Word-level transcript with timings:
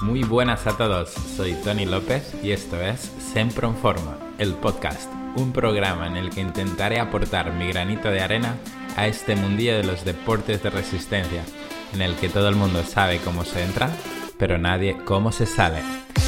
Muy 0.00 0.22
buenas 0.22 0.66
a 0.68 0.76
todos, 0.76 1.10
soy 1.10 1.54
Tony 1.64 1.84
López 1.84 2.32
y 2.42 2.52
esto 2.52 2.80
es 2.80 3.00
Sempre 3.32 3.66
en 3.66 3.76
Forma, 3.76 4.16
el 4.38 4.54
podcast, 4.54 5.10
un 5.34 5.52
programa 5.52 6.06
en 6.06 6.16
el 6.16 6.30
que 6.30 6.40
intentaré 6.40 7.00
aportar 7.00 7.52
mi 7.52 7.66
granito 7.66 8.08
de 8.08 8.20
arena 8.20 8.56
a 8.96 9.08
este 9.08 9.34
mundillo 9.34 9.76
de 9.76 9.82
los 9.82 10.04
deportes 10.04 10.62
de 10.62 10.70
resistencia, 10.70 11.42
en 11.92 12.02
el 12.02 12.14
que 12.14 12.28
todo 12.28 12.48
el 12.48 12.54
mundo 12.54 12.84
sabe 12.84 13.18
cómo 13.18 13.44
se 13.44 13.64
entra, 13.64 13.90
pero 14.38 14.56
nadie 14.56 14.96
cómo 15.04 15.32
se 15.32 15.46
sale. 15.46 15.80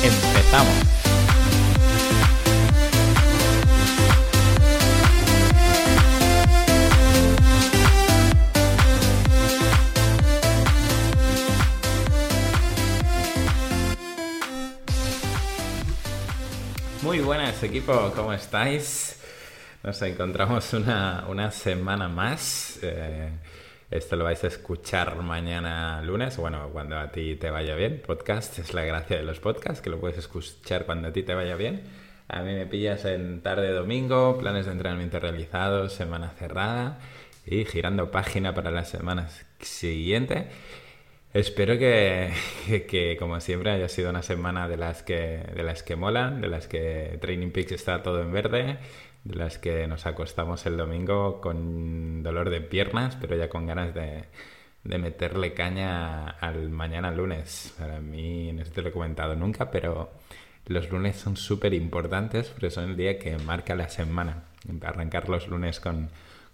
¡Empezamos! 0.02 1.09
Equipo, 17.62 18.12
¿cómo 18.16 18.32
estáis? 18.32 19.20
Nos 19.82 20.00
encontramos 20.00 20.72
una, 20.72 21.50
semana 21.50 22.08
más. 22.08 22.78
Eh, 22.82 23.28
esto 23.90 24.16
lo 24.16 24.24
vais 24.24 24.42
a 24.44 24.46
escuchar 24.46 25.16
mañana 25.16 26.00
lunes, 26.00 26.38
bueno, 26.38 26.70
cuando 26.72 26.98
a 26.98 27.10
ti 27.12 27.36
te 27.36 27.50
vaya 27.50 27.74
bien. 27.74 28.02
Podcast 28.06 28.58
es 28.58 28.72
la 28.72 28.82
gracia 28.84 29.18
de 29.18 29.24
los 29.24 29.40
podcasts, 29.40 29.82
que 29.82 29.90
lo 29.90 30.00
puedes 30.00 30.16
escuchar 30.16 30.86
cuando 30.86 31.08
a 31.08 31.12
ti 31.12 31.22
te 31.22 31.34
vaya 31.34 31.54
bien. 31.54 31.82
A 32.28 32.40
mí 32.40 32.54
me 32.54 32.64
pillas 32.64 33.04
en 33.04 33.42
tarde 33.42 33.72
domingo, 33.72 34.38
planes 34.38 34.64
de 34.64 34.72
entrenamiento 34.72 35.20
realizados, 35.20 35.92
semana 35.92 36.30
cerrada 36.30 36.98
y 37.44 37.66
girando 37.66 38.10
página 38.10 38.54
para 38.54 38.70
la 38.70 38.84
semana 38.84 39.28
siguiente. 39.60 40.48
Espero 41.32 41.78
que, 41.78 43.16
como 43.18 43.40
siempre, 43.40 43.70
haya 43.70 43.88
sido 43.88 44.10
una 44.10 44.22
semana 44.22 44.68
de 44.68 44.76
las 44.76 45.02
que, 45.04 45.44
de 45.54 45.62
las 45.62 45.82
que 45.82 45.94
molan, 45.94 46.40
de 46.40 46.48
las 46.48 46.66
que 46.66 47.18
Training 47.20 47.50
Peaks 47.52 47.72
está 47.72 48.02
todo 48.02 48.20
en 48.20 48.32
verde, 48.32 48.78
de 49.22 49.36
las 49.36 49.58
que 49.58 49.86
nos 49.86 50.06
acostamos 50.06 50.66
el 50.66 50.76
domingo 50.76 51.40
con 51.40 52.22
dolor 52.24 52.50
de 52.50 52.60
piernas, 52.60 53.16
pero 53.20 53.36
ya 53.36 53.48
con 53.48 53.66
ganas 53.66 53.94
de, 53.94 54.24
meterle 54.82 55.54
caña 55.54 56.30
al 56.30 56.68
mañana 56.70 57.12
lunes. 57.12 57.74
Para 57.78 58.00
mí, 58.00 58.52
no 58.52 58.64
te 58.64 58.82
lo 58.82 58.88
he 58.88 58.92
comentado 58.92 59.36
nunca, 59.36 59.70
pero 59.70 60.10
los 60.66 60.90
lunes 60.90 61.16
son 61.16 61.36
súper 61.36 61.74
importantes 61.74 62.48
porque 62.48 62.70
son 62.70 62.90
el 62.90 62.96
día 62.96 63.18
que 63.20 63.36
marca 63.38 63.76
la 63.76 63.88
semana. 63.88 64.44
Arrancar 64.82 65.28
los 65.28 65.46
lunes 65.46 65.78
con 65.78 66.10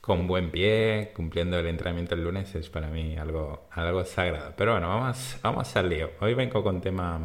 con 0.07 0.29
buen 0.29 0.53
pie, 0.53 1.11
cumpliendo 1.17 1.59
el 1.59 1.67
entrenamiento 1.67 2.15
el 2.15 2.23
lunes, 2.23 2.55
es 2.55 2.71
para 2.71 2.87
mí 2.89 3.17
algo, 3.17 3.67
algo 3.73 4.05
sagrado. 4.05 4.55
Pero 4.57 4.73
bueno, 4.73 4.89
vamos, 4.89 5.37
vamos 5.43 5.75
al 5.75 5.89
lío. 5.89 6.13
Hoy 6.21 6.35
vengo 6.35 6.63
con 6.63 6.81
tema, 6.81 7.21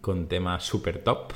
con 0.00 0.26
tema 0.26 0.58
super 0.58 0.98
top. 1.04 1.32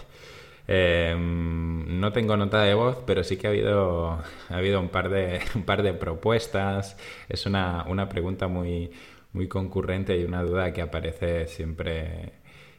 Em, 0.67 2.01
no 2.01 2.13
tengo 2.13 2.37
nota 2.37 2.63
de 2.63 2.75
voz, 2.75 2.99
pero 3.07 3.23
sí 3.23 3.37
que 3.37 3.47
ha 3.47 3.51
habido, 3.51 4.11
ha 4.49 4.57
habido 4.57 4.81
un, 4.81 4.89
par 4.89 5.09
de, 5.09 5.41
un 5.55 5.63
par 5.63 5.85
de 5.85 5.95
propuestas. 5.95 6.97
Es 7.29 7.47
una, 7.47 7.85
una 7.89 8.09
pregunta 8.09 8.49
muy, 8.49 8.91
muy 9.33 9.47
concurrente 9.47 10.19
y 10.19 10.25
una 10.25 10.43
duda 10.43 10.73
que 10.73 10.83
aparece 10.83 11.47
siempre 11.47 12.33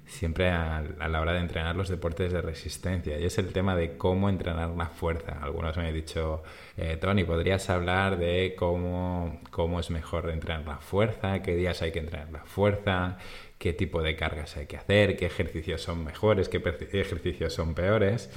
siempre 0.08 0.50
a, 0.50 0.81
la 0.81 1.22
hora 1.22 1.34
de 1.34 1.39
entrenar 1.39 1.75
los 1.75 1.89
deportes 1.89 2.31
de 2.31 2.42
resistencia 2.42 3.20
y 3.20 3.25
es 3.25 3.38
el 3.38 3.52
tema 3.52 3.75
de 3.75 3.98
cómo 3.98 4.30
entrenar 4.30 4.70
la 4.70 4.88
fuerza. 4.88 5.39
Algunos 5.42 5.78
me 5.78 5.88
han 5.88 5.94
dicho, 5.94 6.44
eh, 6.78 6.98
Tony, 7.00 7.23
¿podrías 7.23 7.70
hablar 7.70 8.17
de 8.17 8.56
cómo, 8.58 9.42
cómo 9.52 9.80
es 9.80 9.89
mejor 9.89 10.30
entrenar 10.30 10.66
la 10.66 10.78
fuerza? 10.78 11.42
¿Qué 11.42 11.56
días 11.56 11.81
hay 11.81 11.92
que 11.92 12.00
entrenar 12.00 12.31
la 12.31 12.45
fuerza? 12.45 13.17
¿Qué 13.58 13.73
tipo 13.73 14.02
de 14.02 14.16
cargas 14.16 14.58
hay 14.58 14.67
que 14.67 14.78
hacer? 14.78 15.17
¿Qué 15.17 15.26
ejercicios 15.26 15.81
son 15.81 16.03
mejores? 16.03 16.50
¿Qué 16.50 16.58
ejercicios 16.94 17.53
son 17.53 17.73
peores? 17.73 18.30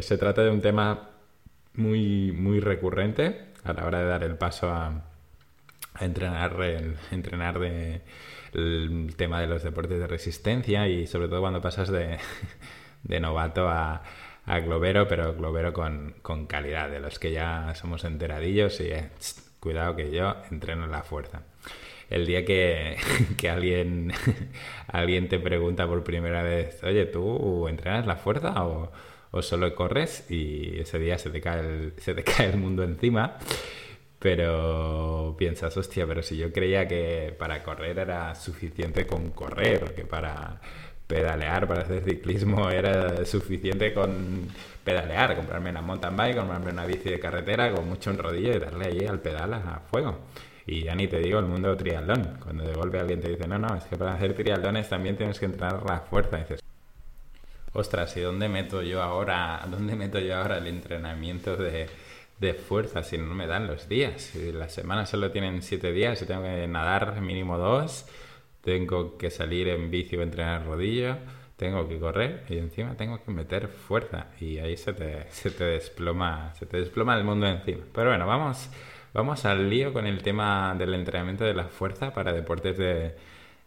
Se 0.00 0.18
trata 0.18 0.42
de 0.42 0.50
un 0.50 0.60
tema 0.60 1.10
muy, 1.74 2.32
muy 2.32 2.60
recurrente 2.60 3.46
a 3.64 3.72
la 3.72 3.84
hora 3.84 4.00
de 4.00 4.06
dar 4.06 4.22
el 4.22 4.36
paso 4.36 4.70
a, 4.70 5.02
entrenar, 6.00 6.56
entrenar 7.10 7.58
de 7.58 8.02
el 8.56 9.14
tema 9.16 9.40
de 9.40 9.46
los 9.46 9.62
deportes 9.62 9.98
de 9.98 10.06
resistencia 10.06 10.88
y 10.88 11.06
sobre 11.06 11.28
todo 11.28 11.40
cuando 11.40 11.60
pasas 11.60 11.90
de, 11.90 12.18
novato 13.20 13.68
a, 13.68 14.02
globero, 14.64 15.08
pero 15.08 15.34
globero 15.34 15.72
con, 15.72 16.46
calidad, 16.46 16.90
de 16.90 17.00
los 17.00 17.18
que 17.18 17.32
ya 17.32 17.74
somos 17.74 18.04
enteradillos 18.04 18.80
y 18.80 18.84
eh, 18.84 19.10
cuidado 19.60 19.96
que 19.96 20.10
yo 20.10 20.36
entreno 20.50 20.86
la 20.86 21.02
fuerza. 21.02 21.42
El 22.08 22.24
día 22.26 22.44
que, 22.44 22.96
alguien, 23.50 24.12
alguien 24.88 25.28
te 25.28 25.38
pregunta 25.38 25.86
por 25.86 26.04
primera 26.04 26.42
vez, 26.42 26.82
oye, 26.84 27.06
¿tú 27.06 27.68
entrenas 27.68 28.06
la 28.06 28.16
fuerza 28.16 28.64
o, 28.64 28.92
solo 29.42 29.74
corres? 29.74 30.30
Y 30.30 30.78
ese 30.78 30.98
día 30.98 31.18
se 31.18 31.28
te 31.28 31.42
cae 31.42 31.90
se 31.98 32.14
te 32.14 32.24
cae 32.24 32.46
el 32.48 32.56
mundo 32.56 32.82
encima 32.84 33.36
pero 34.26 35.36
piensas, 35.38 35.76
hostia, 35.76 36.04
pero 36.04 36.20
si 36.20 36.36
yo 36.36 36.52
creía 36.52 36.88
que 36.88 37.32
para 37.38 37.62
correr 37.62 37.96
era 38.00 38.34
suficiente 38.34 39.06
con 39.06 39.30
correr, 39.30 39.94
que 39.94 40.04
para 40.04 40.60
pedalear, 41.06 41.68
para 41.68 41.82
hacer 41.82 42.02
ciclismo 42.02 42.68
era 42.68 43.24
suficiente 43.24 43.94
con 43.94 44.48
pedalear, 44.82 45.36
comprarme 45.36 45.70
una 45.70 45.80
mountain 45.80 46.16
bike, 46.16 46.38
comprarme 46.38 46.72
una 46.72 46.86
bici 46.86 47.08
de 47.08 47.20
carretera 47.20 47.70
con 47.72 47.88
mucho 47.88 48.10
en 48.10 48.18
rodillo 48.18 48.52
y 48.52 48.58
darle 48.58 48.86
ahí 48.86 49.06
al 49.06 49.20
pedal 49.20 49.54
a 49.54 49.80
fuego. 49.88 50.18
Y 50.66 50.82
ya 50.82 50.96
ni 50.96 51.06
te 51.06 51.20
digo 51.20 51.38
el 51.38 51.46
mundo 51.46 51.76
triatlón. 51.76 52.38
Cuando 52.42 52.64
de 52.64 52.74
golpe 52.74 52.98
alguien 52.98 53.20
te 53.20 53.28
dice, 53.28 53.46
no, 53.46 53.60
no, 53.60 53.76
es 53.76 53.84
que 53.84 53.96
para 53.96 54.14
hacer 54.14 54.34
triatlones 54.34 54.88
también 54.88 55.16
tienes 55.16 55.38
que 55.38 55.44
entrenar 55.44 55.84
la 55.88 56.00
fuerza. 56.00 56.38
Dices, 56.38 56.64
ostras, 57.72 58.16
¿y 58.16 58.22
dónde 58.22 58.48
meto 58.48 58.82
yo 58.82 59.02
ahora, 59.02 59.64
dónde 59.70 59.94
meto 59.94 60.18
yo 60.18 60.34
ahora 60.34 60.58
el 60.58 60.66
entrenamiento 60.66 61.56
de, 61.56 61.86
de 62.38 62.54
fuerza 62.54 63.02
si 63.02 63.18
no 63.18 63.34
me 63.34 63.46
dan 63.46 63.66
los 63.66 63.88
días. 63.88 64.22
Si 64.22 64.52
la 64.52 64.68
semana 64.68 65.06
solo 65.06 65.30
tienen 65.30 65.62
siete 65.62 65.92
días 65.92 66.20
y 66.22 66.26
tengo 66.26 66.42
que 66.42 66.66
nadar 66.66 67.20
mínimo 67.20 67.58
dos, 67.58 68.06
tengo 68.60 69.16
que 69.16 69.30
salir 69.30 69.68
en 69.68 69.90
bici 69.90 70.16
o 70.16 70.22
entrenar 70.22 70.66
rodilla, 70.66 71.18
tengo 71.56 71.88
que 71.88 71.98
correr 71.98 72.44
y 72.48 72.58
encima 72.58 72.96
tengo 72.96 73.22
que 73.24 73.30
meter 73.30 73.68
fuerza 73.68 74.26
y 74.40 74.58
ahí 74.58 74.76
se 74.76 74.92
te, 74.92 75.26
se 75.30 75.50
te 75.50 75.64
desploma 75.64 76.52
se 76.58 76.66
te 76.66 76.78
desploma 76.78 77.16
el 77.16 77.24
mundo 77.24 77.46
encima. 77.46 77.84
Pero 77.94 78.10
bueno, 78.10 78.26
vamos, 78.26 78.68
vamos 79.14 79.44
al 79.44 79.70
lío 79.70 79.92
con 79.92 80.06
el 80.06 80.22
tema 80.22 80.74
del 80.78 80.94
entrenamiento 80.94 81.44
de 81.44 81.54
la 81.54 81.64
fuerza 81.64 82.12
para 82.12 82.32
deportes 82.32 82.76
de, 82.76 83.16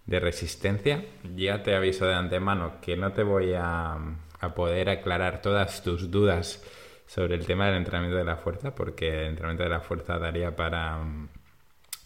de 0.06 0.20
resistencia. 0.20 1.04
Ya 1.36 1.64
te 1.64 1.76
aviso 1.76 2.06
de 2.06 2.16
antemano 2.16 2.74
que 2.82 2.98
no 2.98 3.12
te 3.14 3.24
voy 3.24 3.54
a, 3.54 3.98
a 4.40 4.56
poder 4.56 4.90
aclarar 4.90 5.42
todas 5.42 5.84
tus 5.84 6.12
dudas 6.12 6.64
sobre 7.10 7.34
el 7.34 7.46
tema 7.48 7.66
del 7.66 7.78
entrenamiento 7.78 8.18
de 8.18 8.24
la 8.24 8.36
fuerza, 8.36 8.76
porque 8.76 9.10
el 9.10 9.30
entrenamiento 9.30 9.64
de 9.64 9.70
la 9.70 9.80
fuerza 9.80 10.20
daría 10.20 10.56
para 10.56 11.00
mm, 11.00 11.30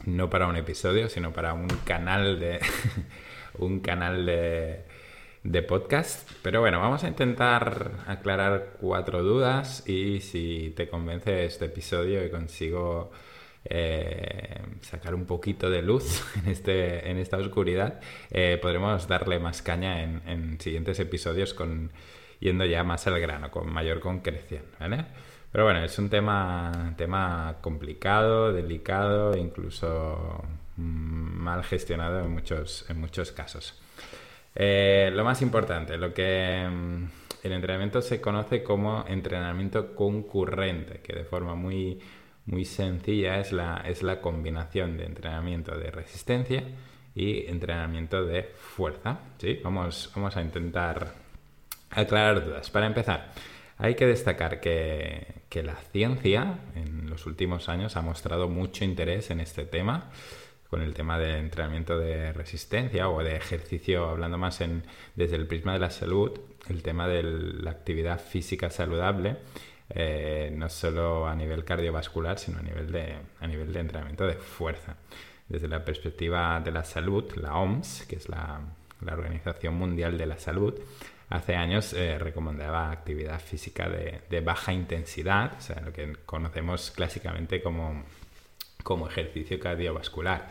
no 0.05 0.29
para 0.29 0.47
un 0.47 0.55
episodio, 0.55 1.09
sino 1.09 1.33
para 1.33 1.53
un 1.53 1.67
canal 1.83 2.39
de 2.39 2.61
un 3.59 3.81
canal 3.81 4.25
de, 4.25 4.85
de 5.43 5.61
podcast. 5.61 6.31
Pero 6.41 6.61
bueno, 6.61 6.79
vamos 6.79 7.03
a 7.03 7.09
intentar 7.09 7.91
aclarar 8.07 8.77
cuatro 8.79 9.23
dudas 9.23 9.87
y 9.89 10.21
si 10.21 10.73
te 10.73 10.87
convence 10.87 11.45
este 11.45 11.65
episodio 11.65 12.25
y 12.25 12.29
consigo 12.29 13.11
eh, 13.65 14.61
sacar 14.79 15.15
un 15.15 15.25
poquito 15.25 15.69
de 15.69 15.81
luz 15.81 16.23
en, 16.45 16.49
este, 16.49 17.09
en 17.11 17.17
esta 17.17 17.35
oscuridad, 17.37 17.99
eh, 18.31 18.57
podremos 18.61 19.05
darle 19.09 19.37
más 19.39 19.61
caña 19.61 20.01
en, 20.01 20.21
en 20.27 20.61
siguientes 20.61 20.97
episodios 21.01 21.53
con 21.53 21.91
yendo 22.43 22.65
ya 22.65 22.83
más 22.83 23.07
al 23.07 23.19
grano, 23.19 23.49
con 23.49 23.71
mayor 23.71 24.01
concreción, 24.01 24.63
¿vale? 24.79 25.05
Pero 25.51 25.63
bueno, 25.63 25.83
es 25.83 25.97
un 25.97 26.09
tema, 26.09 26.93
tema 26.97 27.55
complicado, 27.61 28.51
delicado, 28.51 29.37
incluso 29.37 30.43
mm, 30.75 30.81
mal 30.81 31.63
gestionado 31.63 32.19
en 32.19 32.31
muchos, 32.31 32.85
en 32.89 32.99
muchos 32.99 33.31
casos. 33.31 33.81
Eh, 34.55 35.09
lo 35.13 35.23
más 35.23 35.41
importante, 35.41 35.97
lo 35.97 36.13
que 36.13 36.67
mm, 36.69 37.03
el 37.43 37.51
entrenamiento 37.53 38.01
se 38.01 38.19
conoce 38.19 38.61
como 38.61 39.05
entrenamiento 39.07 39.95
concurrente, 39.95 40.99
que 40.99 41.13
de 41.13 41.23
forma 41.23 41.55
muy, 41.55 41.99
muy 42.45 42.65
sencilla 42.65 43.39
es 43.39 43.53
la, 43.53 43.83
es 43.85 44.03
la 44.03 44.19
combinación 44.19 44.97
de 44.97 45.05
entrenamiento 45.05 45.77
de 45.77 45.91
resistencia 45.91 46.63
y 47.15 47.45
entrenamiento 47.47 48.25
de 48.25 48.43
fuerza. 48.43 49.19
¿sí? 49.37 49.61
Vamos, 49.63 50.11
vamos 50.13 50.35
a 50.35 50.41
intentar 50.41 51.22
aclarar 51.95 52.43
dudas. 52.43 52.69
Para 52.69 52.87
empezar, 52.87 53.31
hay 53.77 53.95
que 53.95 54.05
destacar 54.05 54.59
que, 54.59 55.41
la 55.63 55.75
ciencia 55.91 56.57
en 56.75 57.09
los 57.09 57.27
últimos 57.27 57.69
años 57.69 57.95
ha 57.95 58.01
mostrado 58.01 58.49
mucho 58.49 58.83
interés 58.83 59.29
en 59.29 59.39
este 59.39 59.65
tema, 59.65 60.09
con 60.69 60.81
el 60.81 60.95
tema 60.95 61.19
de 61.19 61.37
entrenamiento 61.37 61.99
de 61.99 62.33
resistencia 62.33 63.07
o 63.07 63.23
de 63.23 63.35
ejercicio, 63.35 64.09
hablando 64.09 64.39
más 64.39 64.61
en, 64.61 64.83
desde 65.15 65.35
el 65.35 65.45
prisma 65.45 65.73
de 65.73 65.79
la 65.79 65.91
salud, 65.91 66.31
el 66.69 66.81
tema 66.81 67.07
de 67.07 67.21
la 67.21 67.69
actividad 67.69 68.19
física 68.19 68.71
saludable, 68.71 69.37
eh, 69.89 70.51
no 70.55 70.69
solo 70.69 71.27
a 71.27 71.35
nivel 71.35 71.63
cardiovascular, 71.63 72.39
sino 72.39 72.59
a 72.59 72.63
nivel, 72.63 72.91
de, 72.91 73.15
a 73.39 73.45
nivel 73.45 73.71
de 73.71 73.79
entrenamiento 73.79 74.25
de 74.25 74.33
fuerza. 74.33 74.95
Desde 75.47 75.67
la 75.67 75.85
perspectiva 75.85 76.59
de 76.61 76.71
la 76.71 76.83
salud, 76.83 77.31
la 77.35 77.55
OMS, 77.57 78.05
que 78.07 78.15
es 78.15 78.27
la 78.27 78.61
Organización 79.05 79.75
Mundial 79.75 80.17
de 80.17 80.25
la 80.25 80.37
Salud, 80.39 80.73
hace 81.29 81.55
años 81.55 81.93
eh, 81.93 82.17
recomendaba 82.19 82.91
actividad 82.91 83.39
física 83.39 83.89
de, 83.89 84.41
baja 84.41 84.73
intensidad, 84.73 85.53
o 85.57 85.61
sea, 85.61 85.81
lo 85.81 85.93
que 85.93 86.15
conocemos 86.25 86.91
clásicamente 86.91 87.61
como, 87.61 88.03
como 88.83 89.07
ejercicio 89.07 89.59
cardiovascular. 89.59 90.49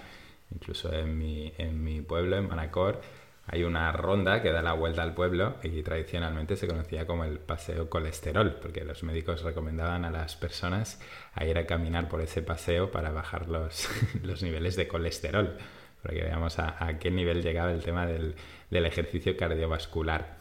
Incluso 0.51 0.93
en 0.93 1.19
mi, 1.19 1.53
en 1.57 1.83
mi 1.83 2.03
pueblo, 2.03 2.37
en 2.37 2.49
Manacor, 2.49 3.01
hay 3.47 3.65
una 3.65 3.91
ronda 3.91 4.41
que 4.41 4.53
da 4.53 4.63
la 4.63 4.73
vuelta 4.73 5.03
al 5.03 5.15
pueblo 5.15 5.57
y 5.63 5.83
tradicionalmente 5.83 6.57
se 6.57 6.69
conocía 6.69 7.07
como 7.07 7.25
el 7.25 7.39
paseo 7.39 7.91
colesterol, 7.91 8.55
porque 8.61 8.85
los 8.85 9.03
médicos 9.03 9.43
recomendaban 9.43 10.05
a 10.05 10.11
las 10.11 10.37
personas 10.37 11.01
ir 11.41 11.59
a 11.59 11.67
caminar 11.67 12.09
por 12.09 12.21
ese 12.21 12.43
paseo 12.43 12.91
para 12.91 13.11
bajar 13.11 13.49
los, 13.49 13.89
los 14.23 14.43
niveles 14.43 14.77
de 14.77 14.87
colesterol, 14.87 15.59
para 16.03 16.15
que 16.15 16.23
veamos 16.23 16.59
a, 16.59 16.99
qué 16.99 17.11
nivel 17.11 17.43
llegaba 17.43 17.73
el 17.73 17.83
tema 17.83 18.07
del, 18.07 18.35
del 18.71 18.87
ejercicio 18.87 19.37
cardiovascular. 19.37 20.37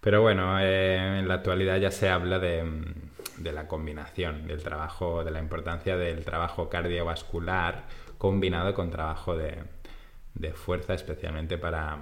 Pero 0.00 0.22
bueno, 0.22 0.58
eh, 0.60 1.18
en 1.18 1.28
la 1.28 1.34
actualidad 1.34 1.78
ya 1.78 1.90
se 1.90 2.08
habla 2.08 2.38
de, 2.38 2.64
de, 3.38 3.52
la 3.52 3.66
combinación, 3.68 4.46
del 4.46 4.62
trabajo, 4.62 5.24
de 5.24 5.30
la 5.30 5.40
importancia 5.40 5.96
del 5.96 6.24
trabajo 6.24 6.68
cardiovascular 6.70 7.84
combinado 8.16 8.74
con 8.74 8.90
trabajo 8.90 9.36
de, 9.36 9.58
de 10.34 10.52
fuerza, 10.52 10.94
especialmente 10.94 11.58
para, 11.58 11.98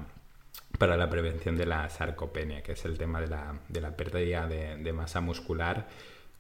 para 0.79 0.97
la 0.97 1.09
prevención 1.09 1.57
de 1.57 1.67
la 1.67 1.89
sarcopenia, 1.89 2.63
que 2.63 2.73
es 2.73 2.85
el 2.85 2.99
tema 2.99 3.21
de 3.21 3.29
la, 3.29 3.59
de 3.69 3.81
la 3.81 3.97
pérdida 3.97 4.47
de, 4.47 4.93
masa 4.93 5.21
muscular 5.21 5.89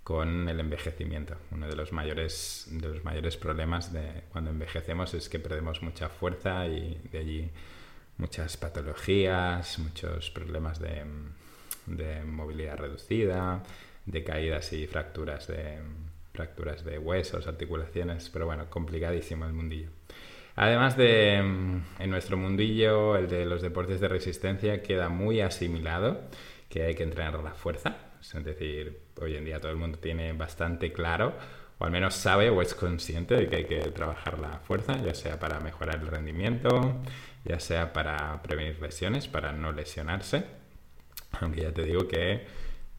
con 0.08 0.48
el 0.48 0.58
envejecimiento. 0.58 1.36
Uno 1.50 1.68
de 1.68 1.76
los 1.76 1.92
mayores, 1.92 2.66
de 2.70 2.88
los 2.88 3.04
mayores 3.04 3.36
problemas 3.36 3.92
de 3.92 4.22
cuando 4.32 4.48
envejecemos 4.48 5.12
es 5.12 5.28
que 5.28 5.38
perdemos 5.38 5.82
mucha 5.82 6.08
fuerza 6.08 6.66
y 6.66 6.98
de 7.12 7.18
allí 7.18 7.50
muchas 8.16 8.56
patologías, 8.56 9.78
muchos 9.78 10.30
problemas 10.30 10.80
de, 10.80 11.04
de 11.84 12.24
movilidad 12.24 12.78
reducida, 12.78 13.62
de 14.06 14.24
caídas 14.24 14.72
y 14.72 14.86
fracturas 14.86 15.46
de, 15.46 15.76
fracturas 16.32 16.86
de 16.86 16.98
huesos, 16.98 17.46
articulaciones, 17.46 18.30
pero 18.30 18.46
bueno, 18.46 18.70
complicadísimo 18.70 19.44
el 19.44 19.52
mundillo. 19.52 19.90
Además 20.56 20.96
de 20.96 21.36
en 21.36 22.10
nuestro 22.10 22.38
mundillo, 22.38 23.14
el 23.18 23.28
de 23.28 23.44
los 23.44 23.60
deportes 23.60 24.00
de 24.00 24.08
resistencia 24.08 24.82
queda 24.82 25.10
muy 25.10 25.42
asimilado 25.42 26.22
que 26.70 26.84
hay 26.84 26.94
que 26.94 27.02
entrenar 27.02 27.44
la 27.44 27.52
fuerza. 27.52 28.07
Es 28.20 28.44
decir, 28.44 29.00
hoy 29.20 29.36
en 29.36 29.44
día 29.44 29.60
todo 29.60 29.72
el 29.72 29.78
mundo 29.78 29.98
tiene 29.98 30.32
bastante 30.32 30.92
claro, 30.92 31.34
o 31.78 31.84
al 31.84 31.90
menos 31.90 32.14
sabe 32.14 32.50
o 32.50 32.60
es 32.60 32.74
consciente 32.74 33.34
de 33.34 33.48
que 33.48 33.56
hay 33.56 33.64
que 33.64 33.80
trabajar 33.90 34.38
la 34.38 34.58
fuerza, 34.60 35.00
ya 35.02 35.14
sea 35.14 35.38
para 35.38 35.60
mejorar 35.60 35.96
el 35.96 36.06
rendimiento, 36.06 36.96
ya 37.44 37.60
sea 37.60 37.92
para 37.92 38.42
prevenir 38.42 38.80
lesiones, 38.80 39.28
para 39.28 39.52
no 39.52 39.72
lesionarse. 39.72 40.44
Aunque 41.40 41.62
ya 41.62 41.72
te 41.72 41.84
digo 41.84 42.08
que 42.08 42.46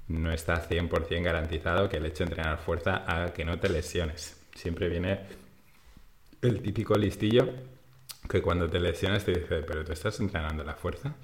no 0.07 0.31
está 0.31 0.67
100% 0.67 1.23
garantizado 1.23 1.89
que 1.89 1.97
el 1.97 2.05
hecho 2.05 2.23
de 2.23 2.31
entrenar 2.31 2.57
fuerza 2.57 2.97
haga 2.97 3.33
que 3.33 3.45
no 3.45 3.59
te 3.59 3.69
lesiones. 3.69 4.41
Siempre 4.55 4.89
viene 4.89 5.19
el 6.41 6.61
típico 6.61 6.95
listillo 6.95 7.47
que 8.29 8.41
cuando 8.41 8.69
te 8.69 8.79
lesionas 8.79 9.25
te 9.25 9.31
dice, 9.31 9.61
pero 9.63 9.83
tú 9.83 9.91
estás 9.91 10.19
entrenando 10.19 10.63
la 10.63 10.75
fuerza. 10.75 11.15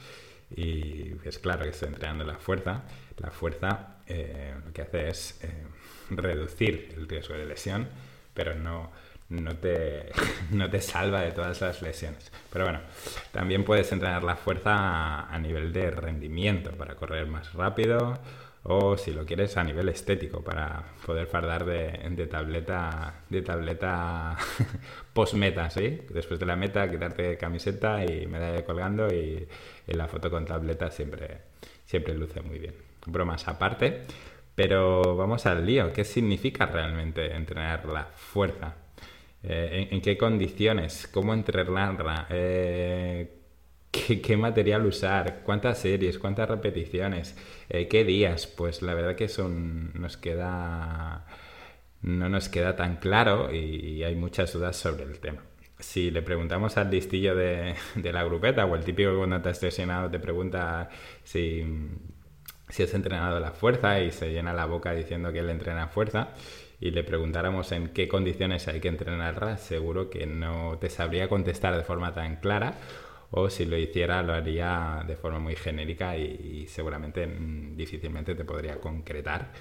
Y 0.56 1.14
es 1.24 1.40
claro 1.40 1.64
que 1.64 1.70
estoy 1.70 1.90
entrenando 1.90 2.24
la 2.24 2.38
fuerza. 2.38 2.84
La 3.18 3.32
fuerza 3.32 3.98
eh, 4.08 4.54
lo 4.66 4.74
que 4.74 4.82
hace 4.82 5.10
es 5.10 5.40
eh, 5.44 5.50
reducir 6.10 6.94
el 6.98 7.08
riesgo 7.08 7.36
de 7.36 7.46
lesión, 7.46 7.88
pero 8.34 8.56
no, 8.56 8.92
no, 9.30 9.56
te, 9.56 10.12
no 10.52 10.70
te 10.70 10.82
salva 10.82 11.22
de 11.22 11.32
todas 11.32 11.62
las 11.62 11.82
lesiones. 11.82 12.32
Pero 12.52 12.66
bueno, 12.66 12.80
también 13.32 13.64
puedes 13.64 13.92
entrenar 13.92 14.24
la 14.24 14.36
fuerza 14.36 15.28
a 15.28 15.40
nivel 15.40 15.74
de 15.74 15.92
rendimiento 15.92 16.72
para 16.72 16.96
correr 16.96 17.28
más 17.28 17.54
rápido 17.54 18.20
o 18.68 18.98
si 18.98 19.12
lo 19.12 19.26
quieres 19.26 19.58
a 19.58 19.64
nivel 19.64 19.90
estético 19.90 20.42
para 20.42 20.84
poder 21.06 21.28
fardar 21.28 21.66
de, 21.66 22.28
tableta 22.28 23.14
de 23.30 23.44
tableta 23.44 24.36
post 25.14 25.36
meta 25.36 25.70
¿sí? 25.70 26.02
después 26.10 26.40
de 26.40 26.48
la 26.48 26.56
meta 26.56 26.90
quitarte 26.90 27.38
camiseta 27.38 28.04
y 28.04 28.26
medalla 28.26 28.66
colgando 28.66 29.08
y, 29.14 29.48
la 29.88 30.08
foto 30.08 30.32
con 30.32 30.46
tableta 30.46 30.90
siempre 30.90 31.42
siempre 31.86 32.16
luce 32.16 32.42
muy 32.42 32.58
bien 32.58 32.74
bromas 33.06 33.48
aparte 33.48 34.04
pero 34.56 35.16
vamos 35.16 35.46
al 35.46 35.66
lío 35.66 35.92
¿qué 35.94 36.04
significa 36.04 36.66
realmente 36.66 37.36
entrenar 37.36 37.86
la 37.86 38.06
fuerza? 38.06 38.76
Eh, 39.44 39.90
¿en, 39.92 40.02
qué 40.02 40.18
condiciones? 40.18 41.08
¿cómo 41.12 41.34
entrenarla? 41.34 42.28
Eh, 42.30 43.36
¿Qué, 43.96 44.36
material 44.38 44.86
usar, 44.86 45.42
cuántas 45.44 45.80
series, 45.80 46.20
cuántas 46.20 46.50
repeticiones, 46.50 47.36
eh, 47.70 47.88
qué 47.88 48.04
días. 48.04 48.46
Pues 48.46 48.82
la 48.82 48.94
verdad 48.94 49.16
que 49.16 49.30
son, 49.30 49.92
nos 49.94 50.18
queda, 50.18 51.26
no 52.02 52.30
nos 52.30 52.50
queda 52.50 52.76
tan 52.76 52.98
claro 52.98 53.54
y, 53.54 54.04
hay 54.04 54.16
muchas 54.16 54.54
dudas 54.54 54.76
sobre 54.76 55.04
el 55.04 55.20
tema. 55.20 55.42
Si 55.80 56.12
le 56.12 56.22
preguntamos 56.22 56.78
al 56.78 56.92
listillo 56.92 57.36
de, 57.36 57.76
la 57.96 58.24
grupeta 58.24 58.66
o 58.66 58.76
el 58.76 58.84
típico 58.84 59.12
que 59.12 59.18
cuando 59.18 59.50
has 59.50 59.62
lesionado 59.64 60.10
te 60.12 60.20
pregunta 60.20 60.90
si, 61.24 61.64
si 62.70 62.84
has 62.84 62.94
entrenado 62.94 63.40
la 63.40 63.52
fuerza 63.52 64.00
y 64.02 64.12
se 64.12 64.32
llena 64.32 64.54
la 64.54 64.66
boca 64.66 64.94
diciendo 64.94 65.32
que 65.32 65.40
él 65.40 65.50
entrena 65.50 65.88
fuerza 65.88 66.30
y 66.80 66.92
le 66.92 67.04
preguntáramos 67.04 67.72
en 67.72 67.90
qué 67.90 68.08
condiciones 68.08 68.68
hay 68.68 68.80
que 68.80 68.88
entrenarla, 68.88 69.58
seguro 69.58 70.10
que 70.10 70.26
no 70.26 70.78
te 70.80 70.90
sabría 70.90 71.30
contestar 71.30 71.76
de 71.76 71.84
forma 71.84 72.14
tan 72.14 72.38
clara 72.38 72.74
o 73.32 73.50
si 73.50 73.66
lo 73.66 73.78
hiciera 73.78 74.22
lo 74.24 74.34
haría 74.34 75.04
de 75.08 75.16
forma 75.16 75.40
muy 75.40 75.56
genérica 75.56 76.18
y, 76.18 76.68
seguramente 76.68 77.28
mm, 77.28 77.76
difícilmente 77.76 78.36
te 78.36 78.46
podría 78.46 78.80
concretar 78.80 79.52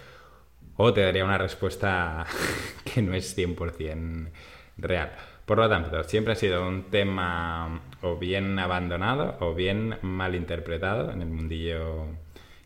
o 0.77 0.93
te 0.93 1.03
daría 1.03 1.25
una 1.25 1.39
respuesta 1.39 2.27
que 2.95 3.03
no 3.03 3.15
es 3.15 3.37
100% 3.37 4.31
real. 4.79 5.13
Por 5.45 5.59
lo 5.59 5.69
tanto, 5.69 6.03
siempre 6.05 6.33
ha 6.33 6.37
sido 6.37 6.67
un 6.67 6.85
tema 6.85 7.83
o 8.03 8.17
bien 8.17 8.59
abandonado 8.59 9.37
o 9.41 9.55
bien 9.55 9.99
mal 10.03 10.35
interpretado 10.35 11.13
en 11.13 11.23
el 11.23 11.29
mundillo 11.29 12.07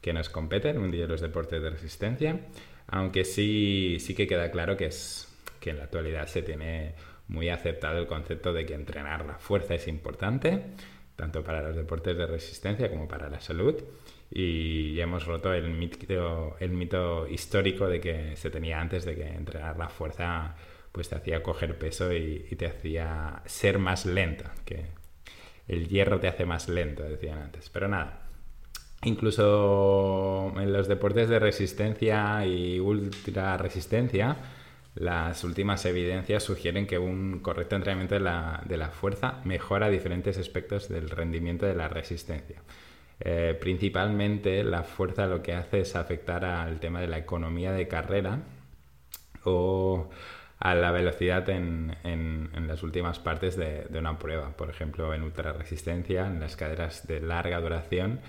que 0.01 0.13
nos 0.13 0.29
compete, 0.29 0.71
el 0.71 0.79
mundillo 0.79 1.05
de 1.05 1.09
los 1.09 1.21
deportes 1.21 1.63
de 1.63 1.71
resistencia, 1.71 2.41
aunque 2.87 3.25
sí, 3.25 3.99
sí 4.01 4.15
que 4.15 4.27
queda 4.27 4.51
claro 4.51 4.77
que, 4.77 4.87
es, 4.87 5.29
que 5.61 5.71
en 5.71 5.79
la 5.79 5.85
actualidad 5.85 6.27
se 6.27 6.43
tiene 6.43 6.95
muy 7.29 7.51
aceptado 7.51 7.99
el 7.99 8.07
concepto 8.07 8.53
de 8.53 8.65
que 8.65 8.75
entrenar 8.75 9.27
la 9.27 9.39
fuerza 9.39 9.75
es 9.75 9.87
importante, 9.89 10.63
tanto 11.17 11.45
para 11.45 11.63
los 11.63 11.77
deportes 11.77 12.17
de 12.17 12.27
resistencia 12.27 12.91
como 12.91 13.07
para 13.07 13.29
la 13.29 13.41
salud. 13.41 13.75
Y 14.31 15.01
hemos 15.01 15.27
roto 15.27 15.53
el 15.53 15.71
mito, 15.71 16.57
el 16.61 16.71
mito 16.71 17.27
histórico 17.29 17.89
de 17.89 18.01
que 18.01 18.37
se 18.37 18.51
tenía 18.51 18.81
antes 18.81 19.05
de 19.05 19.15
que 19.15 19.27
entrenar 19.27 19.79
la 19.79 19.89
fuerza 19.89 20.55
pues 20.93 21.09
te 21.09 21.17
hacía 21.17 21.43
coger 21.43 21.79
peso 21.79 22.13
y, 22.13 22.41
te 22.57 22.67
hacía 22.67 23.43
ser 23.47 23.79
más 23.79 24.07
lento, 24.07 24.45
que 24.65 24.87
el 25.69 25.89
hierro 25.89 26.19
te 26.19 26.29
hace 26.29 26.45
más 26.45 26.69
lento, 26.69 27.03
decían 27.05 27.39
antes. 27.39 27.71
Pero 27.71 27.89
nada, 27.89 28.28
incluso 29.05 30.53
en 30.57 30.73
los 30.73 30.89
deportes 30.89 31.29
de 31.29 31.39
resistencia 31.39 32.45
y 32.47 32.81
ultra 32.81 33.57
resistencia, 33.57 34.37
las 34.95 35.45
últimas 35.45 35.85
evidencias 35.85 36.43
sugieren 36.43 36.87
que 36.87 36.99
un 36.99 37.39
correcto 37.41 37.77
entrenamiento 37.77 38.17
de 38.17 38.21
la, 38.21 38.91
fuerza 38.93 39.41
mejora 39.45 39.89
diferentes 39.89 40.39
aspectos 40.39 40.89
del 40.89 41.11
rendimiento 41.11 41.67
de 41.67 41.75
la 41.75 41.89
resistencia. 41.89 42.63
Eh, 43.21 43.57
principalmente 43.61 44.63
la 44.65 44.83
fuerza 44.83 45.27
lo 45.27 45.43
que 45.43 45.53
hace 45.53 45.81
es 45.81 45.97
afectar 45.97 46.45
al 46.45 46.81
tema 46.81 47.01
de 47.01 47.09
la 47.09 47.19
economía 47.19 47.73
de 47.73 47.89
carrera 47.89 48.41
o 49.45 50.09
a 50.61 50.75
la 50.75 50.91
velocidad 50.91 51.49
en, 51.49 51.97
las 52.67 52.83
últimas 52.83 53.21
partes 53.21 53.57
de, 53.57 53.85
de, 53.85 53.99
una 53.99 54.19
prueba. 54.19 54.51
Por 54.57 54.71
ejemplo, 54.71 55.15
en 55.15 55.23
ultrarresistencia, 55.23 56.27
en 56.27 56.41
las 56.41 56.57
caderas 56.57 57.07
de 57.07 57.21
larga 57.21 57.61
duración, 57.61 58.21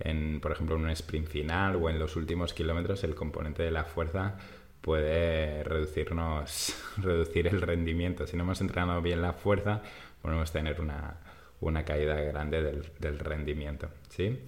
en, 0.00 0.40
por 0.40 0.52
ejemplo, 0.52 0.76
en 0.76 0.82
un 0.82 0.90
sprint 0.90 1.28
final 1.28 1.76
o 1.76 1.88
en 1.88 1.98
los 1.98 2.16
últimos 2.16 2.52
kilómetros, 2.52 3.04
el 3.04 3.14
componente 3.14 3.62
de 3.62 3.70
la 3.70 3.84
fuerza 3.84 4.36
puede 4.80 5.64
reducirnos, 5.64 6.74
reducir 6.98 7.46
el 7.46 7.60
rendimiento. 7.62 8.26
Si 8.26 8.36
no 8.36 8.42
hemos 8.42 8.60
entrenado 8.60 9.00
bien 9.00 9.22
la 9.22 9.32
fuerza, 9.32 9.82
podemos 10.20 10.52
tener 10.52 10.80
una, 10.80 11.16
una 11.60 11.84
caída 11.84 12.20
grande 12.20 12.62
del, 12.62 12.84
del, 12.98 13.18
rendimiento. 13.18 13.88
¿sí? 14.10 14.40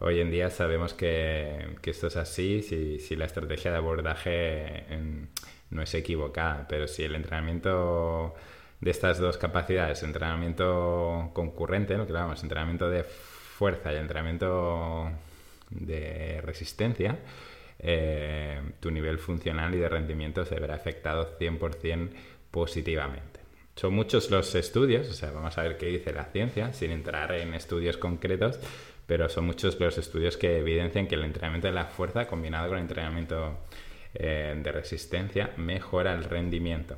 Hoy 0.00 0.20
en 0.20 0.30
día 0.30 0.50
sabemos 0.50 0.94
que, 0.94 1.76
que 1.80 1.90
esto 1.90 2.08
es 2.08 2.16
así 2.16 2.62
si, 2.62 2.98
si, 2.98 3.14
la 3.14 3.26
estrategia 3.26 3.70
de 3.70 3.76
abordaje 3.76 4.84
no 5.70 5.82
es 5.82 5.94
equivocada, 5.94 6.66
pero 6.68 6.88
si 6.88 7.04
el 7.04 7.14
entrenamiento 7.14 8.34
de 8.80 8.90
estas 8.90 9.18
dos 9.18 9.38
capacidades, 9.38 10.02
entrenamiento 10.02 11.30
concurrente, 11.32 11.96
lo 11.96 12.06
que 12.06 12.12
llamamos 12.12 12.42
entrenamiento 12.42 12.90
de 12.90 13.04
fuerza 13.54 13.92
y 13.92 13.96
entrenamiento 13.96 15.10
de 15.70 16.40
resistencia, 16.42 17.18
eh, 17.78 18.60
tu 18.80 18.90
nivel 18.90 19.18
funcional 19.18 19.74
y 19.74 19.78
de 19.78 19.88
rendimiento 19.88 20.44
se 20.44 20.58
verá 20.58 20.74
afectado 20.74 21.38
100% 21.38 22.10
positivamente. 22.50 23.40
son 23.76 23.92
muchos 23.92 24.30
los 24.30 24.54
estudios, 24.54 25.08
o 25.08 25.12
sea, 25.12 25.32
vamos 25.32 25.58
a 25.58 25.62
ver 25.62 25.76
qué 25.76 25.86
dice 25.86 26.12
la 26.12 26.26
ciencia, 26.26 26.72
sin 26.72 26.92
entrar 26.92 27.32
en 27.32 27.54
estudios 27.54 27.96
concretos, 27.96 28.60
pero 29.06 29.28
son 29.28 29.46
muchos 29.46 29.78
los 29.80 29.98
estudios 29.98 30.36
que 30.36 30.58
evidencian 30.58 31.08
que 31.08 31.16
el 31.16 31.24
entrenamiento 31.24 31.66
de 31.66 31.74
la 31.74 31.86
fuerza 31.86 32.26
combinado 32.26 32.68
con 32.68 32.78
el 32.78 32.82
entrenamiento 32.82 33.58
eh, 34.14 34.54
de 34.62 34.72
resistencia 34.72 35.50
mejora 35.56 36.14
el 36.14 36.24
rendimiento. 36.24 36.96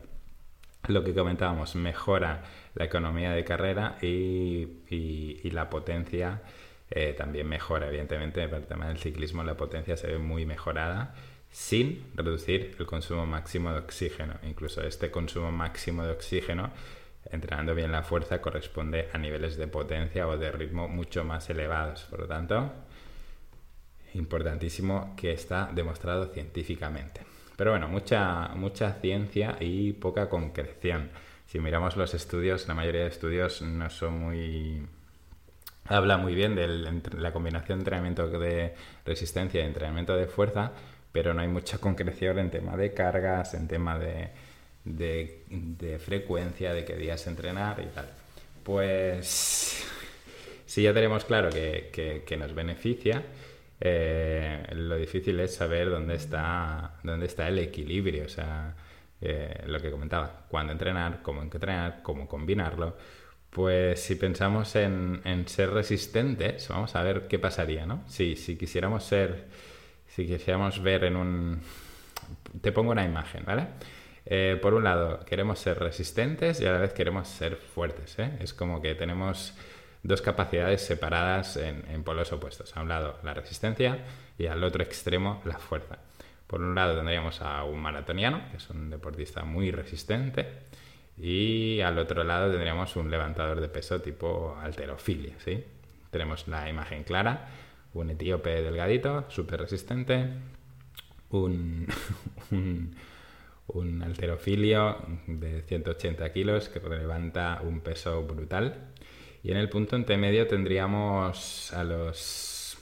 Lo 0.88 1.02
que 1.02 1.14
comentábamos, 1.14 1.74
mejora 1.74 2.42
la 2.74 2.84
economía 2.84 3.32
de 3.32 3.44
carrera 3.44 3.98
y, 4.00 5.50
la 5.50 5.68
potencia 5.70 6.42
eh, 6.90 7.14
también 7.16 7.48
mejora, 7.48 7.88
evidentemente, 7.88 8.46
para 8.46 8.58
el 8.58 8.66
tema 8.66 8.88
del 8.88 8.98
ciclismo 8.98 9.42
la 9.42 9.56
potencia 9.56 9.96
se 9.96 10.06
ve 10.06 10.18
muy 10.18 10.44
mejorada 10.44 11.14
sin 11.50 12.04
reducir 12.14 12.76
el 12.78 12.86
consumo 12.86 13.26
máximo 13.26 13.72
de 13.72 13.78
oxígeno. 13.78 14.34
Incluso 14.42 14.82
este 14.82 15.10
consumo 15.10 15.50
máximo 15.50 16.04
de 16.04 16.12
oxígeno, 16.12 16.70
entrenando 17.30 17.74
bien 17.74 17.90
la 17.90 18.02
fuerza, 18.02 18.40
corresponde 18.40 19.08
a 19.12 19.18
niveles 19.18 19.56
de 19.56 19.66
potencia 19.66 20.28
o 20.28 20.36
de 20.36 20.52
ritmo 20.52 20.86
mucho 20.86 21.24
más 21.24 21.48
elevados. 21.48 22.02
Por 22.10 22.20
lo 22.20 22.26
tanto, 22.26 22.70
importantísimo 24.14 25.14
que 25.16 25.32
está 25.32 25.70
demostrado 25.74 26.26
científicamente. 26.26 27.35
Pero 27.56 27.70
bueno, 27.70 27.88
mucha, 27.88 28.48
mucha 28.54 28.92
ciencia 28.94 29.56
y 29.60 29.92
poca 29.92 30.28
concreción. 30.28 31.10
Si 31.46 31.58
miramos 31.58 31.96
los 31.96 32.12
estudios, 32.14 32.68
la 32.68 32.74
mayoría 32.74 33.02
de 33.02 33.08
estudios 33.08 33.62
no 33.62 33.88
son 33.90 34.18
muy... 34.18 34.86
Habla 35.88 36.16
muy 36.16 36.34
bien 36.34 36.56
de 36.56 36.66
la 37.16 37.32
combinación 37.32 37.78
de 37.78 37.82
entrenamiento 37.82 38.28
de 38.28 38.74
resistencia 39.04 39.62
y 39.62 39.64
entrenamiento 39.64 40.16
de 40.16 40.26
fuerza, 40.26 40.72
pero 41.12 41.32
no 41.32 41.42
hay 41.42 41.48
mucha 41.48 41.78
concreción 41.78 42.40
en 42.40 42.50
tema 42.50 42.76
de 42.76 42.92
cargas, 42.92 43.54
en 43.54 43.68
tema 43.68 43.96
de, 43.96 44.30
de, 44.86 45.98
frecuencia, 45.98 46.72
de 46.72 46.84
qué 46.84 46.96
días 46.96 47.26
entrenar 47.26 47.80
y 47.80 47.86
tal. 47.94 48.08
Pues 48.62 49.84
si 50.66 50.82
ya 50.82 50.92
tenemos 50.92 51.24
claro 51.24 51.50
que, 51.50 52.22
que, 52.26 52.36
nos 52.36 52.54
beneficia, 52.54 53.22
eh, 53.80 54.66
lo 54.72 54.96
difícil 54.96 55.38
es 55.40 55.54
saber 55.54 55.90
dónde 55.90 56.14
está, 56.14 56.94
dónde 57.02 57.26
está 57.26 57.48
el 57.48 57.58
equilibrio, 57.58 58.24
o 58.24 58.28
sea, 58.28 58.74
eh, 59.20 59.64
lo 59.66 59.80
que 59.80 59.90
comentaba, 59.90 60.46
cuándo 60.48 60.72
entrenar, 60.72 61.20
cómo 61.22 61.42
entrenar, 61.42 62.00
cómo 62.02 62.28
combinarlo. 62.28 62.96
Pues 63.50 64.00
si 64.00 64.16
pensamos 64.16 64.76
en, 64.76 65.22
ser 65.46 65.70
resistentes, 65.70 66.68
vamos 66.68 66.94
a 66.94 67.02
ver 67.02 67.26
qué 67.28 67.38
pasaría, 67.38 67.86
¿no? 67.86 68.02
Si, 68.06 68.36
si 68.36 68.56
quisiéramos 68.56 69.04
ser 69.04 69.46
si 70.16 70.26
quisiéramos 70.26 70.82
ver 70.82 71.04
en 71.04 71.16
un... 71.16 71.60
Te 72.62 72.72
pongo 72.72 72.92
una 72.92 73.04
imagen, 73.04 73.44
¿vale? 73.44 73.66
Eh, 74.24 74.58
por 74.62 74.72
un 74.72 74.82
lado, 74.82 75.20
queremos 75.26 75.58
ser 75.58 75.78
resistentes 75.78 76.58
y 76.60 76.66
a 76.66 76.72
la 76.72 76.78
vez 76.78 76.94
queremos 76.94 77.28
ser 77.28 77.56
fuertes. 77.56 78.16
Es 78.40 78.54
como 78.54 78.80
que 78.80 78.94
tenemos 78.94 79.52
dos 80.06 80.22
capacidades 80.22 80.82
separadas 80.82 81.56
en, 81.56 82.02
polos 82.04 82.32
opuestos. 82.32 82.76
A 82.76 82.82
un 82.82 82.88
lado 82.88 83.18
la 83.22 83.34
resistencia 83.34 83.98
y 84.38 84.46
al 84.46 84.62
otro 84.62 84.82
extremo 84.82 85.42
la 85.44 85.58
fuerza. 85.58 85.98
Por 86.46 86.60
un 86.60 86.74
lado 86.74 86.96
tendríamos 86.96 87.42
a 87.42 87.64
un 87.64 87.80
maratoniano, 87.80 88.50
que 88.50 88.58
es 88.58 88.70
un 88.70 88.90
deportista 88.90 89.44
muy 89.44 89.70
resistente, 89.72 90.46
y 91.18 91.80
al 91.80 91.98
otro 91.98 92.22
lado 92.24 92.50
tendríamos 92.50 92.94
un 92.96 93.10
levantador 93.10 93.60
de 93.60 93.68
peso 93.68 94.00
tipo 94.00 94.56
alterofilia. 94.62 95.34
¿sí? 95.44 95.64
Tenemos 96.10 96.46
la 96.46 96.68
imagen 96.68 97.02
clara 97.02 97.48
un 97.96 98.10
etíope 98.10 98.62
delgadito, 98.62 99.24
súper 99.28 99.60
resistente, 99.60 100.28
un, 101.30 101.86
un, 103.68 104.02
alterofilio 104.02 104.98
de 105.26 105.62
180 105.62 106.32
kilos 106.32 106.68
que 106.68 106.80
levanta 106.80 107.60
un 107.62 107.80
peso 107.80 108.22
brutal. 108.22 108.92
Y 109.46 109.52
en 109.52 109.58
el 109.58 109.68
punto 109.68 109.96
medio 109.96 110.48
tendríamos 110.48 111.72
a 111.72 111.84
los 111.84 112.76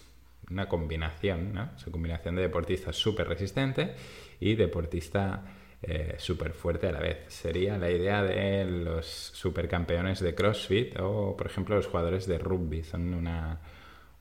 una 0.50 0.66
combinación, 0.66 1.52
¿no? 1.52 1.60
Una 1.60 1.92
combinación 1.92 2.36
de 2.36 2.40
deportista 2.40 2.90
súper 2.90 3.28
resistente 3.28 3.94
y 4.40 4.54
deportista 4.54 5.42
eh, 5.82 6.14
súper 6.16 6.54
fuerte 6.54 6.88
a 6.88 6.92
la 6.92 7.00
vez. 7.00 7.26
Sería 7.28 7.76
la 7.76 7.90
idea 7.90 8.22
de 8.22 8.64
los 8.64 9.04
supercampeones 9.06 10.20
de 10.20 10.34
CrossFit 10.34 10.98
o, 11.00 11.36
por 11.36 11.48
ejemplo, 11.48 11.76
los 11.76 11.86
jugadores 11.86 12.26
de 12.26 12.38
rugby. 12.38 12.82
Son 12.82 13.12
una, 13.12 13.60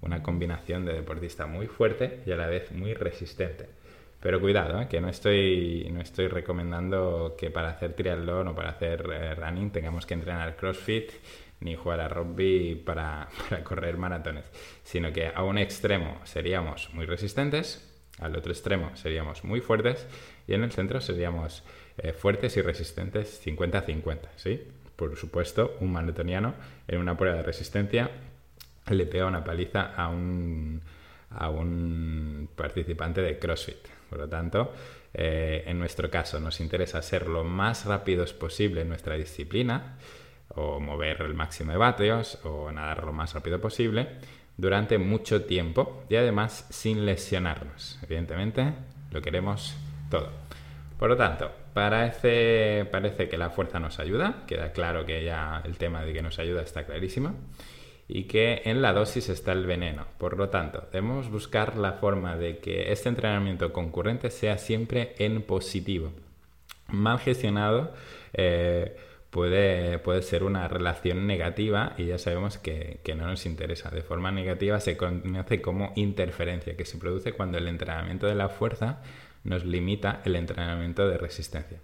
una 0.01 0.21
combinación 0.21 0.83
de 0.83 0.95
deportista 0.95 1.45
muy 1.45 1.67
fuerte 1.67 2.23
y 2.25 2.31
a 2.33 2.35
la 2.35 2.47
vez 2.47 2.73
muy 2.73 2.93
resistente. 2.93 3.69
Pero 4.19 4.41
cuidado, 4.41 4.81
¿eh? 4.81 4.87
que 4.89 4.99
no 4.99 5.07
estoy, 5.07 5.87
no 5.93 6.01
estoy 6.01 6.27
recomendando 6.27 7.35
que 7.37 7.51
para 7.51 7.69
hacer 7.69 7.93
triatlón 7.93 8.49
o 8.49 8.55
para 8.55 8.71
hacer 8.71 9.09
eh, 9.13 9.33
running 9.33 9.71
tengamos 9.71 10.05
que 10.05 10.13
entrenar 10.13 10.57
CrossFit 10.57 11.11
ni 11.63 11.75
jugar 11.75 12.01
a 12.01 12.07
rugby 12.07 12.75
para, 12.85 13.29
correr 13.63 13.97
maratones, 13.97 14.45
sino 14.83 15.11
que 15.11 15.31
a 15.33 15.43
un 15.43 15.57
extremo 15.57 16.19
seríamos 16.25 16.89
muy 16.93 17.05
resistentes, 17.05 17.89
al 18.19 18.35
otro 18.35 18.51
extremo 18.51 18.95
seríamos 18.95 19.43
muy 19.43 19.59
fuertes 19.59 20.07
y 20.47 20.53
en 20.53 20.63
el 20.63 20.71
centro 20.71 21.01
seríamos 21.01 21.63
eh, 21.97 22.13
fuertes 22.13 22.55
y 22.57 22.61
resistentes 22.61 23.41
50-50, 23.45 24.19
¿sí? 24.35 24.61
Por 24.95 25.17
supuesto, 25.17 25.75
un 25.79 25.91
maratoniano 25.91 26.53
en 26.87 26.99
una 26.99 27.17
prueba 27.17 27.37
de 27.37 27.43
resistencia 27.43 28.11
le 28.89 29.05
pega 29.05 29.25
una 29.25 29.43
paliza 29.43 29.93
a 29.95 30.09
un, 30.09 30.81
participante 32.55 33.21
de 33.21 33.39
CrossFit. 33.39 33.87
Por 34.09 34.19
lo 34.19 34.29
tanto, 34.29 34.73
eh, 35.13 35.63
en 35.65 35.79
nuestro 35.79 36.11
caso 36.11 36.39
nos 36.39 36.59
interesa 36.59 37.01
ser 37.01 37.27
lo 37.27 37.43
más 37.43 37.85
rápidos 37.85 38.33
posible 38.33 38.81
en 38.81 38.89
nuestra 38.89 39.15
disciplina, 39.15 39.97
o 40.55 40.79
mover 40.79 41.21
el 41.21 41.33
máximo 41.33 41.71
de 41.71 41.77
vatios, 41.77 42.39
o 42.43 42.71
nadar 42.71 43.03
lo 43.03 43.13
más 43.13 43.33
rápido 43.33 43.59
posible, 43.59 44.09
durante 44.57 44.97
mucho 44.97 45.45
tiempo 45.45 46.03
y 46.09 46.15
además 46.15 46.67
sin 46.69 47.05
lesionarnos. 47.05 47.99
Evidentemente, 48.03 48.73
lo 49.11 49.21
queremos 49.21 49.75
todo. 50.09 50.29
Por 50.97 51.09
lo 51.09 51.17
tanto, 51.17 51.51
parece, 51.73 52.87
parece 52.91 53.27
que 53.27 53.37
la 53.37 53.49
fuerza 53.49 53.79
nos 53.79 53.99
ayuda, 53.99 54.43
queda 54.47 54.71
claro 54.71 55.05
que 55.05 55.23
ya 55.23 55.61
el 55.65 55.77
tema 55.77 56.03
de 56.05 56.13
que 56.13 56.21
nos 56.21 56.39
ayuda 56.39 56.61
está 56.61 56.85
clarísimo 56.85 57.35
y 58.07 58.25
que 58.25 58.61
en 58.65 58.81
la 58.81 58.93
dosis 58.93 59.29
está 59.29 59.53
el 59.53 59.65
veneno. 59.65 60.05
Por 60.17 60.37
lo 60.37 60.49
tanto, 60.49 60.87
debemos 60.91 61.29
buscar 61.29 61.77
la 61.77 61.93
forma 61.93 62.35
de 62.37 62.59
que 62.59 62.91
este 62.91 63.09
entrenamiento 63.09 63.73
concurrente 63.73 64.29
sea 64.29 64.57
siempre 64.57 65.15
en 65.17 65.41
positivo. 65.41 66.11
Mal 66.89 67.19
gestionado 67.19 67.93
eh, 68.33 68.95
puede, 69.33 69.99
puede, 69.99 70.21
ser 70.21 70.43
una 70.43 70.69
relación 70.69 71.27
negativa 71.27 71.93
y 71.97 72.05
ya 72.05 72.17
sabemos 72.17 72.57
que, 72.57 73.01
que, 73.03 73.15
no 73.15 73.27
nos 73.27 73.45
interesa. 73.45 73.89
De 73.89 74.03
forma 74.03 74.31
negativa 74.31 74.79
se 74.79 74.95
conoce 74.95 75.61
como 75.61 75.91
interferencia, 75.95 76.77
que 76.77 76.85
se 76.85 76.97
produce 76.97 77.33
cuando 77.33 77.57
el 77.57 77.67
entrenamiento 77.67 78.27
de 78.27 78.35
la 78.35 78.47
fuerza 78.47 79.01
nos 79.43 79.65
limita 79.65 80.21
el 80.23 80.37
entrenamiento 80.37 81.09
de 81.09 81.17
resistencia 81.17 81.79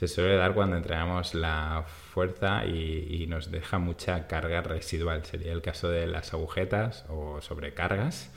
se 0.00 0.08
suele 0.08 0.36
dar 0.36 0.54
cuando 0.54 0.78
entrenamos 0.78 1.34
la 1.34 1.84
fuerza 1.86 2.64
y, 2.64 3.26
nos 3.28 3.50
deja 3.50 3.78
mucha 3.78 4.26
carga 4.26 4.62
residual. 4.62 5.26
Sería 5.26 5.52
el 5.52 5.60
caso 5.60 5.90
de 5.90 6.06
las 6.06 6.32
agujetas 6.32 7.04
o 7.10 7.42
sobrecargas 7.42 8.30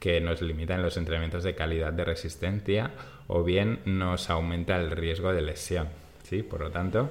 que 0.00 0.20
nos 0.20 0.42
limitan 0.42 0.82
los 0.82 0.96
entrenamientos 0.96 1.44
de 1.44 1.54
calidad 1.54 1.92
de 1.92 2.04
resistencia 2.04 2.90
o 3.28 3.44
bien 3.44 3.78
nos 3.84 4.28
aumenta 4.28 4.76
el 4.76 4.90
riesgo 4.90 5.32
de 5.32 5.42
lesión. 5.42 5.88
¿sí? 6.24 6.42
Por 6.42 6.60
lo 6.60 6.70
tanto, 6.70 7.10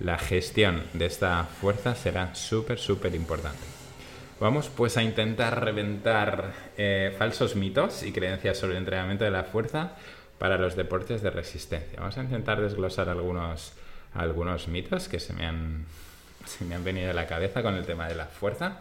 la 0.00 0.18
gestión 0.18 0.82
de 0.94 1.06
esta 1.06 1.44
fuerza 1.44 1.94
será 1.94 2.34
súper, 2.34 2.78
súper 2.78 3.14
importante. 3.14 3.58
Vamos 4.40 4.70
pues 4.74 4.96
a 4.96 5.02
intentar 5.02 5.62
reventar 5.62 6.54
eh, 6.78 7.14
falsos 7.18 7.56
mitos 7.56 8.02
y 8.02 8.12
creencias 8.12 8.56
sobre 8.56 8.72
el 8.72 8.78
entrenamiento 8.78 9.24
de 9.24 9.30
la 9.30 9.44
fuerza 9.44 9.96
para 10.38 10.56
los 10.56 10.74
deportes 10.74 11.20
de 11.20 11.28
resistencia. 11.28 12.00
Vamos 12.00 12.16
a 12.16 12.22
intentar 12.22 12.60
desglosar 12.62 13.10
algunos, 13.10 13.74
algunos 14.14 14.68
mitos 14.68 15.08
que 15.08 15.20
se 15.20 15.34
me, 15.34 15.44
han, 15.44 15.84
se 16.46 16.64
me 16.64 16.74
han 16.74 16.82
venido 16.82 17.10
a 17.10 17.14
la 17.14 17.26
cabeza 17.26 17.62
con 17.62 17.74
el 17.74 17.84
tema 17.84 18.08
de 18.08 18.14
la 18.14 18.24
fuerza 18.24 18.78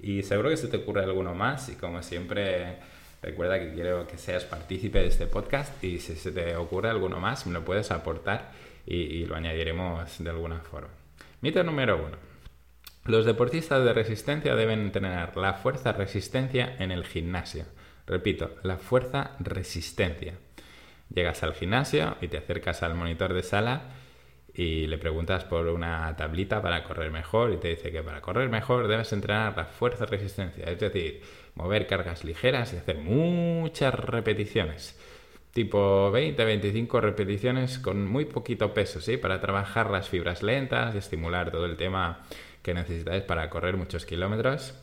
y 0.00 0.22
seguro 0.22 0.50
que 0.50 0.56
se 0.56 0.68
te 0.68 0.76
ocurre 0.76 1.02
alguno 1.02 1.34
más 1.34 1.68
y 1.68 1.74
como 1.74 2.02
siempre 2.04 2.76
recuerda 3.20 3.58
que 3.58 3.72
quiero 3.72 4.06
que 4.06 4.18
seas 4.18 4.44
partícipe 4.44 5.00
de 5.00 5.08
este 5.08 5.26
podcast 5.26 5.82
y 5.82 5.98
si 5.98 6.14
se 6.14 6.30
te 6.30 6.54
ocurre 6.54 6.90
alguno 6.90 7.18
más 7.18 7.46
me 7.46 7.52
lo 7.52 7.64
puedes 7.64 7.90
aportar 7.90 8.50
y, 8.86 9.24
lo 9.26 9.36
añadiremos 9.36 10.22
de 10.22 10.30
alguna 10.30 10.60
forma. 10.60 10.90
Mito 11.40 11.62
número 11.62 11.96
uno. 11.96 12.16
Los 13.04 13.24
deportistas 13.24 13.84
de 13.84 13.92
resistencia 13.92 14.54
deben 14.54 14.92
tener 14.92 15.36
la 15.36 15.54
fuerza 15.54 15.92
resistencia 15.92 16.76
en 16.78 16.92
el 16.92 17.04
gimnasio. 17.04 17.64
Repito, 18.06 18.56
la 18.62 18.76
fuerza 18.76 19.32
resistencia. 19.40 20.34
Llegas 21.12 21.42
al 21.42 21.54
gimnasio 21.54 22.16
y 22.20 22.28
te 22.28 22.38
acercas 22.38 22.82
al 22.82 22.94
monitor 22.94 23.34
de 23.34 23.42
sala 23.42 23.90
y 24.54 24.86
le 24.86 24.98
preguntas 24.98 25.44
por 25.44 25.66
una 25.68 26.14
tablita 26.16 26.60
para 26.60 26.84
correr 26.84 27.10
mejor 27.10 27.52
y 27.52 27.56
te 27.56 27.68
dice 27.68 27.90
que 27.90 28.02
para 28.02 28.20
correr 28.20 28.48
mejor 28.48 28.86
debes 28.86 29.12
entrenar 29.12 29.56
la 29.56 29.64
fuerza 29.64 30.04
resistencia, 30.04 30.64
es 30.66 30.78
decir, 30.78 31.22
mover 31.54 31.86
cargas 31.86 32.24
ligeras 32.24 32.72
y 32.72 32.76
hacer 32.76 32.98
muchas 32.98 33.94
repeticiones. 33.94 34.98
Tipo 35.52 36.10
20-25 36.12 37.00
repeticiones 37.00 37.78
con 37.78 38.06
muy 38.06 38.24
poquito 38.24 38.72
peso, 38.74 39.00
¿sí? 39.00 39.16
Para 39.16 39.40
trabajar 39.40 39.90
las 39.90 40.08
fibras 40.08 40.42
lentas 40.42 40.94
estimular 40.94 41.50
todo 41.50 41.66
el 41.66 41.76
tema 41.76 42.22
que 42.62 42.74
necesitáis 42.74 43.22
para 43.22 43.50
correr 43.50 43.76
muchos 43.76 44.06
kilómetros. 44.06 44.74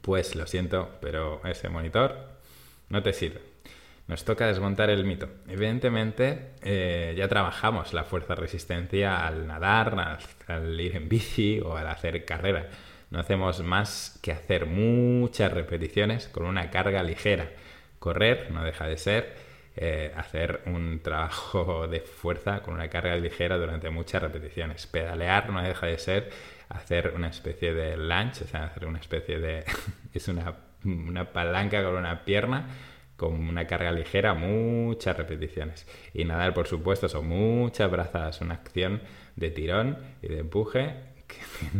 Pues 0.00 0.34
lo 0.34 0.46
siento, 0.46 0.90
pero 1.00 1.40
ese 1.44 1.68
monitor 1.68 2.16
no 2.88 3.02
te 3.02 3.12
sirve. 3.12 3.40
Nos 4.06 4.24
toca 4.24 4.46
desmontar 4.46 4.90
el 4.90 5.04
mito. 5.04 5.28
Evidentemente, 5.48 6.50
eh, 6.62 7.14
ya 7.16 7.26
trabajamos 7.28 7.94
la 7.94 8.04
fuerza-resistencia 8.04 9.26
al 9.26 9.46
nadar, 9.46 10.18
al 10.46 10.80
ir 10.80 10.96
en 10.96 11.08
bici 11.08 11.60
o 11.60 11.76
al 11.76 11.88
hacer 11.88 12.24
carrera. 12.24 12.68
No 13.10 13.18
hacemos 13.18 13.62
más 13.62 14.18
que 14.22 14.32
hacer 14.32 14.66
muchas 14.66 15.52
repeticiones 15.52 16.28
con 16.28 16.44
una 16.44 16.70
carga 16.70 17.02
ligera. 17.02 17.50
Correr 17.98 18.50
no 18.50 18.62
deja 18.62 18.86
de 18.86 18.98
ser 18.98 19.43
eh, 19.76 20.12
hacer 20.16 20.62
un 20.66 21.00
trabajo 21.02 21.88
de 21.90 22.00
fuerza 22.00 22.62
con 22.62 22.74
una 22.74 22.88
carga 22.88 23.16
ligera 23.16 23.56
durante 23.56 23.90
muchas 23.90 24.22
repeticiones. 24.22 24.86
Pedalear 24.86 25.50
no 25.50 25.62
deja 25.62 25.86
de 25.86 25.98
ser 25.98 26.30
hacer 26.68 27.12
una 27.14 27.28
especie 27.28 27.74
de 27.74 27.96
lunge, 27.96 28.44
o 28.44 28.46
sea, 28.46 28.64
hacer 28.64 28.86
una 28.86 28.98
especie 28.98 29.38
de... 29.38 29.64
es 30.14 30.28
una, 30.28 30.54
una 30.84 31.32
palanca 31.32 31.82
con 31.82 31.96
una 31.96 32.24
pierna 32.24 32.66
con 33.16 33.34
una 33.34 33.66
carga 33.66 33.92
ligera, 33.92 34.34
muchas 34.34 35.16
repeticiones. 35.16 35.86
Y 36.12 36.24
nadar, 36.24 36.52
por 36.52 36.66
supuesto, 36.66 37.08
son 37.08 37.28
muchas 37.28 37.90
brazadas, 37.90 38.40
una 38.40 38.54
acción 38.54 39.02
de 39.36 39.50
tirón 39.50 39.98
y 40.20 40.28
de 40.28 40.40
empuje 40.40 40.94
que, 41.26 41.36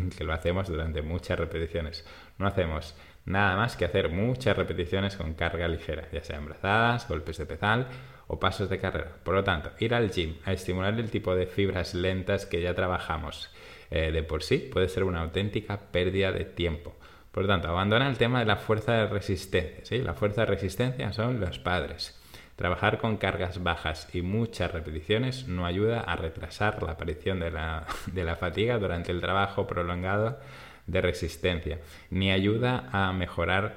que, 0.16 0.24
lo 0.24 0.32
hacemos 0.32 0.68
durante 0.68 1.02
muchas 1.02 1.38
repeticiones. 1.38 2.04
No 2.38 2.46
hacemos 2.46 2.94
nada 3.24 3.56
más 3.56 3.76
que 3.76 3.84
hacer 3.84 4.10
muchas 4.10 4.56
repeticiones 4.56 5.16
con 5.16 5.34
carga 5.34 5.68
ligera, 5.68 6.08
ya 6.12 6.22
sean 6.22 6.46
brazadas, 6.46 7.08
golpes 7.08 7.38
de 7.38 7.46
pedal 7.46 7.86
o 8.26 8.38
pasos 8.38 8.68
de 8.68 8.78
carrera. 8.78 9.12
Por 9.22 9.34
lo 9.34 9.44
tanto, 9.44 9.70
ir 9.78 9.94
al 9.94 10.10
gym 10.10 10.36
a 10.44 10.52
estimular 10.52 10.98
el 10.98 11.10
tipo 11.10 11.34
de 11.34 11.46
fibras 11.46 11.94
lentas 11.94 12.46
que 12.46 12.60
ya 12.60 12.74
trabajamos 12.74 13.50
eh, 13.90 14.10
de 14.12 14.22
por 14.22 14.42
sí 14.42 14.58
puede 14.58 14.88
ser 14.88 15.04
una 15.04 15.20
auténtica 15.20 15.78
pérdida 15.92 16.32
de 16.32 16.44
tiempo. 16.44 16.94
Por 17.30 17.44
lo 17.44 17.48
tanto, 17.48 17.68
abandona 17.68 18.08
el 18.08 18.16
tema 18.16 18.40
de 18.40 18.44
la 18.44 18.56
fuerza 18.56 18.92
de 18.92 19.06
resistencia. 19.06 19.84
¿sí? 19.84 19.98
La 19.98 20.14
fuerza 20.14 20.42
de 20.42 20.46
resistencia 20.46 21.12
son 21.12 21.40
los 21.40 21.58
padres. 21.58 22.20
Trabajar 22.56 22.98
con 22.98 23.16
cargas 23.16 23.62
bajas 23.62 24.08
y 24.14 24.22
muchas 24.22 24.70
repeticiones 24.70 25.48
no 25.48 25.66
ayuda 25.66 26.00
a 26.00 26.14
retrasar 26.14 26.82
la 26.82 26.92
aparición 26.92 27.40
de 27.40 27.50
la, 27.50 27.86
de 28.12 28.24
la 28.24 28.36
fatiga 28.36 28.78
durante 28.78 29.10
el 29.10 29.20
trabajo 29.20 29.66
prolongado 29.66 30.38
de 30.86 31.00
resistencia, 31.00 31.78
ni 32.10 32.30
ayuda 32.30 32.88
a 32.92 33.12
mejorar 33.12 33.76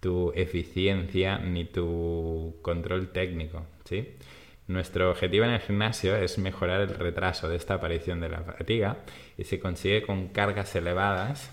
tu 0.00 0.32
eficiencia 0.34 1.38
ni 1.38 1.64
tu 1.64 2.58
control 2.62 3.12
técnico, 3.12 3.64
¿sí? 3.84 4.16
Nuestro 4.66 5.10
objetivo 5.10 5.44
en 5.44 5.52
el 5.52 5.60
gimnasio 5.60 6.16
es 6.16 6.38
mejorar 6.38 6.80
el 6.80 6.94
retraso 6.94 7.48
de 7.48 7.56
esta 7.56 7.74
aparición 7.74 8.20
de 8.20 8.28
la 8.28 8.42
fatiga 8.42 8.98
y 9.36 9.44
se 9.44 9.60
consigue 9.60 10.02
con 10.02 10.28
cargas 10.28 10.74
elevadas, 10.76 11.50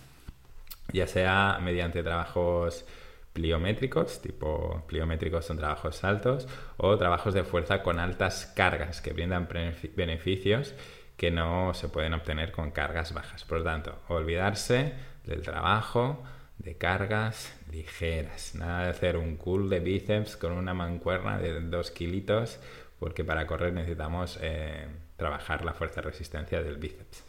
ya 0.94 1.08
sea 1.08 1.60
mediante 1.62 2.04
trabajos 2.04 2.86
pliométricos, 3.34 4.22
tipo 4.22 4.84
pliométricos 4.88 5.46
son 5.46 5.58
trabajos 5.58 6.04
altos, 6.04 6.48
o 6.78 6.98
trabajos 6.98 7.34
de 7.34 7.44
fuerza 7.44 7.84
con 7.84 8.00
altas 8.00 8.52
cargas 8.56 9.02
que 9.02 9.14
brindan 9.14 9.48
beneficios 9.96 10.74
que 11.20 11.32
no 11.32 11.74
se 11.74 11.90
pueden 11.90 12.14
obtener 12.14 12.54
con 12.54 12.72
cargas 12.72 13.14
bajas. 13.14 13.44
Por 13.44 13.58
lo 13.58 13.66
tanto, 13.66 14.00
olvidarse 14.08 14.94
del 15.26 15.42
trabajo 15.42 16.24
de 16.60 16.78
cargas 16.78 17.54
ligeras. 17.74 18.56
Nada 18.56 18.86
de 18.86 18.92
hacer 18.92 19.18
un 19.18 19.36
cool 19.36 19.70
de 19.70 19.82
bíceps 19.82 20.38
con 20.38 20.54
una 20.54 20.74
mancuerna 20.74 21.38
de 21.38 21.60
2 21.60 21.92
kilitos, 21.92 22.62
porque 23.00 23.26
para 23.26 23.48
correr 23.48 23.74
necesitamos 23.74 24.40
eh, 24.42 24.88
trabajar 25.18 25.66
la 25.66 25.74
fuerza 25.74 26.00
resistencia 26.00 26.64
del 26.64 26.78
bíceps. 26.78 27.26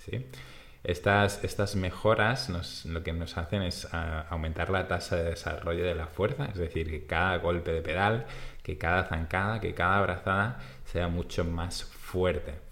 Estas, 0.84 1.42
estas 1.42 1.74
mejoras 1.74 2.84
lo 2.86 3.02
que 3.02 3.12
nos 3.12 3.36
hacen 3.36 3.62
es 3.62 3.88
ah, 3.92 4.24
aumentar 4.30 4.70
la 4.70 4.86
tasa 4.86 5.16
de 5.16 5.30
desarrollo 5.30 5.84
de 5.84 5.96
la 5.96 6.06
fuerza, 6.06 6.44
es 6.44 6.58
decir, 6.58 6.88
que 6.88 7.06
cada 7.06 7.38
golpe 7.38 7.72
de 7.72 7.82
pedal, 7.82 8.26
que 8.62 8.78
cada 8.78 9.02
zancada, 9.02 9.60
que 9.60 9.74
cada 9.74 9.98
abrazada 9.98 10.60
sea 10.84 11.08
mucho 11.08 11.44
más 11.44 11.82
fuerte 11.82 12.69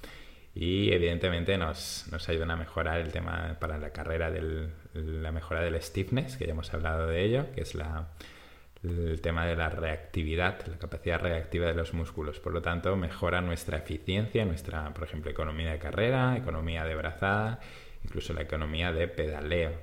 y 0.60 0.92
evidentemente 0.92 1.56
nos, 1.56 2.08
nos 2.10 2.28
ayudan 2.28 2.50
a 2.50 2.56
mejorar 2.56 2.98
el 2.98 3.12
tema 3.12 3.56
para 3.60 3.78
la 3.78 3.90
carrera 3.90 4.28
de 4.32 4.68
la 4.92 5.30
mejora 5.30 5.60
del 5.60 5.80
stiffness, 5.80 6.36
que 6.36 6.46
ya 6.46 6.50
hemos 6.50 6.74
hablado 6.74 7.06
de 7.06 7.24
ello, 7.24 7.52
que 7.54 7.60
es 7.60 7.76
la, 7.76 8.08
el 8.82 9.20
tema 9.20 9.46
de 9.46 9.54
la 9.54 9.68
reactividad, 9.68 10.66
la 10.66 10.76
capacidad 10.76 11.20
reactiva 11.20 11.68
de 11.68 11.74
los 11.74 11.94
músculos. 11.94 12.40
Por 12.40 12.52
lo 12.52 12.60
tanto, 12.60 12.96
mejora 12.96 13.40
nuestra 13.40 13.78
eficiencia, 13.78 14.44
nuestra, 14.44 14.92
por 14.92 15.04
ejemplo, 15.04 15.30
economía 15.30 15.70
de 15.70 15.78
carrera, 15.78 16.36
economía 16.36 16.84
de 16.84 16.96
brazada, 16.96 17.60
incluso 18.02 18.32
la 18.32 18.42
economía 18.42 18.90
de 18.90 19.06
pedaleo. 19.06 19.74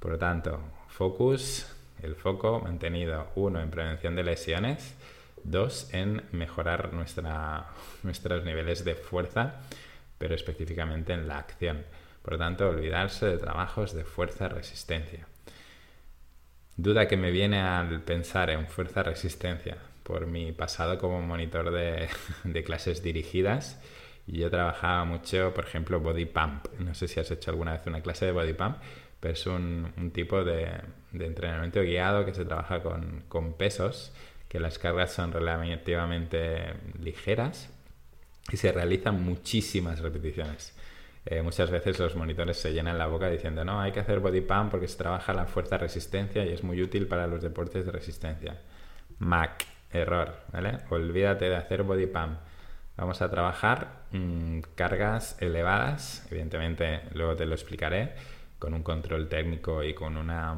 Por 0.00 0.10
lo 0.10 0.18
tanto, 0.18 0.58
focus, 0.88 1.72
el 2.02 2.16
foco 2.16 2.58
mantenido, 2.58 3.28
uno, 3.36 3.60
en 3.60 3.70
prevención 3.70 4.16
de 4.16 4.24
lesiones, 4.24 4.96
dos, 5.44 5.88
en 5.94 6.24
mejorar 6.32 6.92
nuestra, 6.94 7.68
nuestros 8.02 8.44
niveles 8.44 8.84
de 8.84 8.96
fuerza 8.96 9.60
pero 10.18 10.34
específicamente 10.34 11.12
en 11.12 11.28
la 11.28 11.38
acción. 11.38 11.84
Por 12.22 12.34
lo 12.34 12.38
tanto, 12.38 12.68
olvidarse 12.68 13.26
de 13.26 13.38
trabajos 13.38 13.94
de 13.94 14.04
fuerza-resistencia. 14.04 15.26
Duda 16.76 17.08
que 17.08 17.16
me 17.16 17.30
viene 17.30 17.60
al 17.60 18.02
pensar 18.02 18.50
en 18.50 18.66
fuerza-resistencia 18.66 19.78
por 20.02 20.26
mi 20.26 20.52
pasado 20.52 20.98
como 20.98 21.20
monitor 21.22 21.70
de, 22.44 22.64
clases 22.64 23.02
dirigidas. 23.02 23.80
Yo 24.26 24.50
trabajaba 24.50 25.04
mucho, 25.04 25.54
por 25.54 25.64
ejemplo, 25.64 26.00
body 26.00 26.26
pump. 26.26 26.66
No 26.78 26.94
sé 26.94 27.08
si 27.08 27.20
has 27.20 27.30
hecho 27.30 27.50
alguna 27.50 27.72
vez 27.72 27.86
una 27.86 28.00
clase 28.00 28.26
de 28.26 28.32
body 28.32 28.54
pump, 28.54 28.78
pero 29.20 29.34
es 29.34 29.46
un, 29.46 30.10
tipo 30.12 30.42
de, 30.42 30.68
entrenamiento 31.12 31.80
guiado 31.82 32.24
que 32.24 32.34
se 32.34 32.44
trabaja 32.44 32.82
con, 32.82 33.22
con 33.28 33.52
pesos, 33.54 34.12
que 34.48 34.58
las 34.58 34.78
cargas 34.78 35.12
son 35.12 35.32
relativamente 35.32 36.74
ligeras 37.00 37.70
y 38.50 38.56
se 38.56 38.72
realizan 38.72 39.22
muchísimas 39.24 40.00
repeticiones. 40.00 40.74
Eh, 41.24 41.42
muchas 41.42 41.70
veces 41.70 41.98
los 41.98 42.14
monitores 42.14 42.56
se 42.56 42.72
llenan 42.72 42.98
la 42.98 43.08
boca 43.08 43.28
diciendo, 43.28 43.64
no, 43.64 43.80
hay 43.80 43.90
que 43.90 43.98
hacer 43.98 44.20
body 44.20 44.42
pump 44.42 44.70
porque 44.70 44.86
se 44.86 44.96
trabaja 44.96 45.32
la 45.32 45.46
fuerza 45.46 45.76
resistencia 45.76 46.44
y 46.44 46.52
es 46.52 46.62
muy 46.62 46.80
útil 46.80 47.08
para 47.08 47.26
los 47.26 47.42
deportes 47.42 47.84
de 47.84 47.90
resistencia. 47.90 48.60
Mac, 49.18 49.64
error, 49.92 50.36
¿vale? 50.52 50.78
Olvídate 50.90 51.48
de 51.48 51.56
hacer 51.56 51.82
body 51.82 52.06
pump. 52.06 52.38
Vamos 52.96 53.20
a 53.22 53.30
trabajar 53.30 54.04
mm, 54.12 54.60
cargas 54.76 55.36
elevadas, 55.40 56.26
evidentemente 56.30 57.00
luego 57.12 57.34
te 57.34 57.44
lo 57.44 57.54
explicaré, 57.54 58.12
con 58.60 58.72
un 58.72 58.84
control 58.84 59.28
técnico 59.28 59.82
y 59.82 59.94
con 59.94 60.16
una 60.16 60.54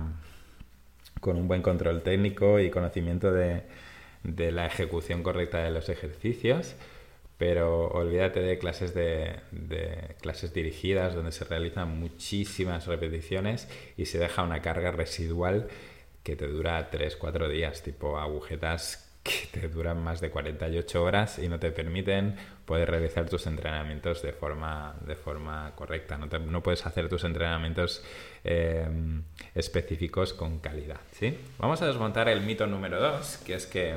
con 1.21 1.37
un 1.37 1.49
buen 1.49 1.63
control 1.63 2.03
técnico 2.03 2.61
y 2.61 2.71
conocimiento 2.71 3.33
de, 3.33 3.65
de 4.23 4.53
la 4.53 4.67
ejecución 4.67 5.25
correcta 5.25 5.59
de 5.59 5.71
los 5.71 5.89
ejercicios 5.89 6.77
pero 7.39 7.87
olvídate 7.89 8.41
de 8.41 8.59
clases 8.59 8.95
de, 8.95 9.41
clases 10.21 10.53
dirigidas 10.53 11.15
donde 11.15 11.33
se 11.33 11.45
realizan 11.45 11.99
muchísimas 11.99 12.87
repeticiones 12.87 13.69
y 13.97 14.07
se 14.07 14.19
deja 14.19 14.43
una 14.43 14.61
carga 14.61 14.91
residual 14.91 15.69
que 16.25 16.35
te 16.35 16.49
dura 16.49 16.91
3-4 16.91 17.49
días, 17.49 17.83
tipo 17.83 18.19
agujetas 18.19 19.09
que 19.23 19.61
te 19.61 19.69
duran 19.69 20.03
más 20.03 20.21
de 20.21 20.31
48 20.31 21.03
horas 21.03 21.39
y 21.39 21.49
no 21.49 21.61
te 21.61 21.71
permiten 21.71 22.37
poder 22.65 22.91
realizar 22.91 23.29
tus 23.29 23.47
entrenamientos 23.47 24.23
de 24.23 24.33
forma, 24.33 24.97
de 25.07 25.15
forma 25.15 25.73
correcta. 25.77 26.19
No, 26.19 26.27
no 26.27 26.63
puedes 26.63 26.87
hacer 26.87 27.09
tus 27.09 27.25
entrenamientos 27.25 28.03
eh, 28.43 28.89
específicos 29.55 30.33
con 30.33 30.59
calidad. 30.59 31.01
¿sí? 31.13 31.39
Vamos 31.59 31.83
a 31.83 31.87
desmontar 31.87 32.29
el 32.29 32.41
mito 32.41 32.67
número 32.67 33.01
2, 33.01 33.39
que 33.39 33.55
es 33.55 33.67
que 33.67 33.97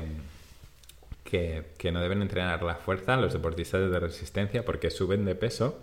que, 1.24 1.92
no 1.92 2.00
deben 2.00 2.22
entrenar 2.22 2.62
la 2.62 2.76
fuerza 2.76 3.16
los 3.16 3.32
deportistas 3.32 3.90
de 3.90 4.00
resistencia 4.00 4.64
porque 4.64 4.90
suben 4.90 5.24
de 5.24 5.34
peso 5.34 5.78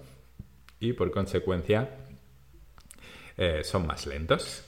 y 0.80 0.94
por 0.94 1.12
consecuencia 1.12 1.90
eh, 3.38 3.62
son 3.64 3.88
más 3.88 4.06
lentos. 4.06 4.66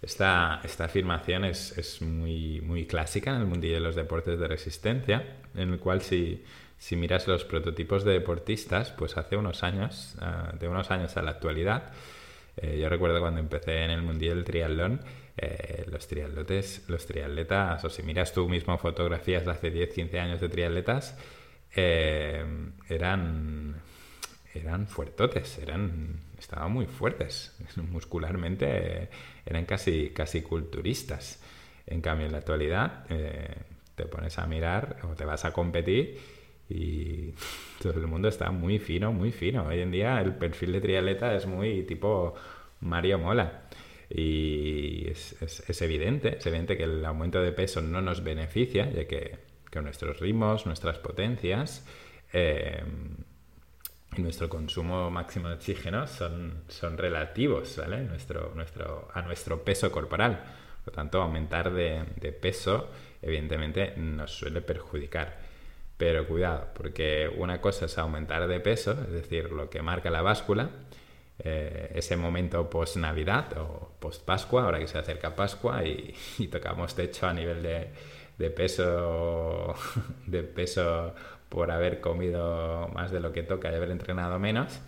Esta, 0.00 0.60
esta 0.64 0.84
afirmación 0.84 1.44
es, 1.44 1.78
es, 1.78 2.02
muy, 2.02 2.60
muy 2.60 2.86
clásica 2.86 3.30
en 3.30 3.40
el 3.40 3.46
mundillo 3.46 3.74
de 3.74 3.80
los 3.80 3.94
deportes 3.94 4.38
de 4.38 4.48
resistencia, 4.48 5.36
en 5.54 5.72
el 5.74 5.78
cual 5.78 6.02
si, 6.02 6.42
si 6.76 6.96
miras 6.96 7.28
los 7.28 7.44
prototipos 7.44 8.02
de 8.02 8.12
deportistas, 8.12 8.90
pues 8.90 9.16
hace 9.16 9.36
unos 9.36 9.62
años, 9.62 10.16
ah, 10.20 10.52
de 10.58 10.66
unos 10.66 10.90
años 10.90 11.16
a 11.16 11.22
la 11.22 11.30
actualidad, 11.30 11.92
eh, 12.56 12.78
yo 12.80 12.88
recuerdo 12.88 13.20
cuando 13.20 13.38
empecé 13.38 13.84
en 13.84 13.90
el 13.90 14.02
mundial 14.02 14.34
del 14.34 14.44
triatlón, 14.44 15.00
eh, 15.36 15.84
los 15.90 16.06
triatletas, 16.06 16.82
los 16.88 17.06
triatletas, 17.06 17.84
o 17.84 17.90
si 17.90 18.02
miras 18.02 18.32
tú 18.32 18.48
mismo 18.48 18.76
fotografías 18.78 19.44
de 19.44 19.50
hace 19.50 19.70
10, 19.70 19.94
15 19.94 20.20
años 20.20 20.40
de 20.40 20.48
triatletas, 20.48 21.16
eh, 21.74 22.44
eran, 22.88 23.76
eran 24.54 24.86
fuertotes, 24.86 25.58
eran, 25.58 26.20
estaban 26.38 26.72
muy 26.72 26.86
fuertes, 26.86 27.56
muscularmente 27.76 29.08
eran 29.46 29.64
casi, 29.64 30.10
casi 30.10 30.42
culturistas. 30.42 31.40
En 31.86 32.00
cambio, 32.00 32.26
en 32.26 32.32
la 32.32 32.38
actualidad, 32.38 33.04
te 33.08 34.04
pones 34.06 34.38
a 34.38 34.46
mirar 34.46 34.98
o 35.02 35.14
te 35.14 35.24
vas 35.24 35.44
a 35.44 35.52
competir 35.52 36.18
y 36.68 37.34
todo 37.82 37.94
el 37.94 38.06
mundo 38.06 38.28
está 38.28 38.50
muy 38.50 38.78
fino, 38.78 39.12
muy 39.12 39.32
fino. 39.32 39.66
Hoy 39.66 39.80
en 39.80 39.90
día 39.90 40.20
el 40.20 40.34
perfil 40.34 40.72
de 40.72 40.80
triatleta 40.80 41.34
es 41.34 41.46
muy 41.46 41.82
tipo 41.82 42.34
Mario 42.80 43.18
Mola. 43.18 43.62
Y 44.14 45.08
es, 45.08 45.80
evidente, 45.80 46.36
es 46.36 46.46
evidente 46.46 46.76
que 46.76 46.84
el 46.84 47.04
aumento 47.04 47.40
de 47.40 47.52
peso 47.52 47.80
no 47.80 48.02
nos 48.02 48.22
beneficia, 48.22 48.90
ya 48.90 49.06
que, 49.06 49.38
nuestros 49.80 50.20
ritmos, 50.20 50.66
nuestras 50.66 50.98
potencias 50.98 51.86
eh, 52.34 52.84
y 54.14 54.20
nuestro 54.20 54.50
consumo 54.50 55.10
máximo 55.10 55.48
de 55.48 55.54
oxígeno 55.54 56.06
son, 56.06 56.64
son 56.68 56.98
relativos 56.98 57.78
a 57.78 57.86
nuestro 59.22 59.64
peso 59.64 59.90
corporal. 59.90 60.44
Por 60.84 60.92
lo 60.92 60.96
tanto, 60.96 61.22
aumentar 61.22 61.72
de, 61.72 62.04
de 62.20 62.32
peso 62.32 62.90
evidentemente 63.22 63.94
nos 63.96 64.32
suele 64.32 64.60
perjudicar. 64.60 65.38
Pero 65.96 66.26
cuidado, 66.26 66.68
porque 66.74 67.30
una 67.34 67.60
cosa 67.60 67.86
es 67.86 67.96
aumentar 67.96 68.48
de 68.48 68.60
peso, 68.60 68.92
es 68.92 69.12
decir, 69.12 69.52
lo 69.52 69.70
que 69.70 69.80
marca 69.80 70.10
la 70.10 70.20
báscula, 70.20 70.70
eh, 71.38 71.92
ese 71.94 72.16
momento 72.16 72.68
post 72.68 72.96
Navidad 72.96 73.58
o 73.58 73.92
post 73.98 74.24
Pascua, 74.24 74.64
ahora 74.64 74.78
que 74.78 74.86
se 74.86 74.98
acerca 74.98 75.34
Pascua 75.34 75.84
y, 75.84 76.14
tocamos 76.50 76.94
techo 76.94 77.26
a 77.26 77.32
nivel 77.32 77.62
de, 77.62 77.88
de, 78.38 78.50
peso 78.50 79.74
de 80.26 80.42
peso 80.42 81.14
por 81.48 81.70
haber 81.70 82.00
comido 82.00 82.88
más 82.94 83.10
de 83.10 83.20
lo 83.20 83.32
que 83.32 83.42
toca 83.42 83.70
y 83.70 83.74
haber 83.74 83.90
entrenado 83.90 84.38
menos. 84.38 84.80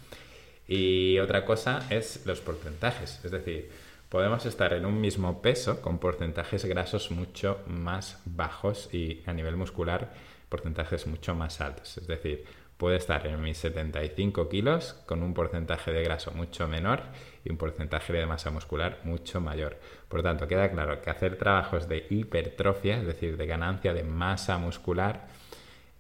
Y 0.67 1.19
otra 1.19 1.45
cosa 1.45 1.87
es 1.91 2.25
los 2.25 2.41
porcentajes, 2.41 3.21
es 3.23 3.31
decir, 3.31 3.71
podemos 4.09 4.47
estar 4.47 4.73
en 4.73 4.87
un 4.87 5.01
mismo 5.01 5.43
peso 5.43 5.83
con 5.83 5.99
porcentajes 5.99 6.65
grasos 6.65 7.11
mucho 7.11 7.59
más 7.67 8.23
bajos 8.25 8.89
y 8.95 9.23
a 9.27 9.33
nivel 9.33 9.57
muscular 9.57 10.13
porcentajes 10.49 11.07
mucho 11.07 11.35
más 11.35 11.61
altos. 11.61 11.99
Es 11.99 12.07
decir, 12.07 12.45
puede 12.77 12.97
estar 12.97 13.27
en 13.27 13.41
mis 13.41 13.59
75 13.59 14.49
kilos 14.49 14.95
con 15.07 15.23
un 15.23 15.35
porcentaje 15.35 15.93
de 15.93 16.03
graso 16.03 16.33
mucho 16.33 16.67
menor 16.69 17.03
y 17.45 17.51
un 17.51 17.57
porcentaje 17.57 18.13
de 18.13 18.27
masa 18.27 18.51
muscular 18.51 19.01
mucho 19.05 19.41
mayor. 19.41 19.79
Por 20.09 20.21
lo 20.21 20.25
tanto, 20.25 20.49
queda 20.49 20.71
claro 20.71 21.01
que 21.01 21.11
hacer 21.11 21.37
trabajos 21.37 21.89
de 21.89 22.07
hipertrofia, 22.11 22.99
es 22.99 23.07
decir, 23.07 23.37
de 23.37 23.47
ganancia 23.47 23.95
de 23.95 24.03
masa 24.03 24.59
muscular, 24.59 25.29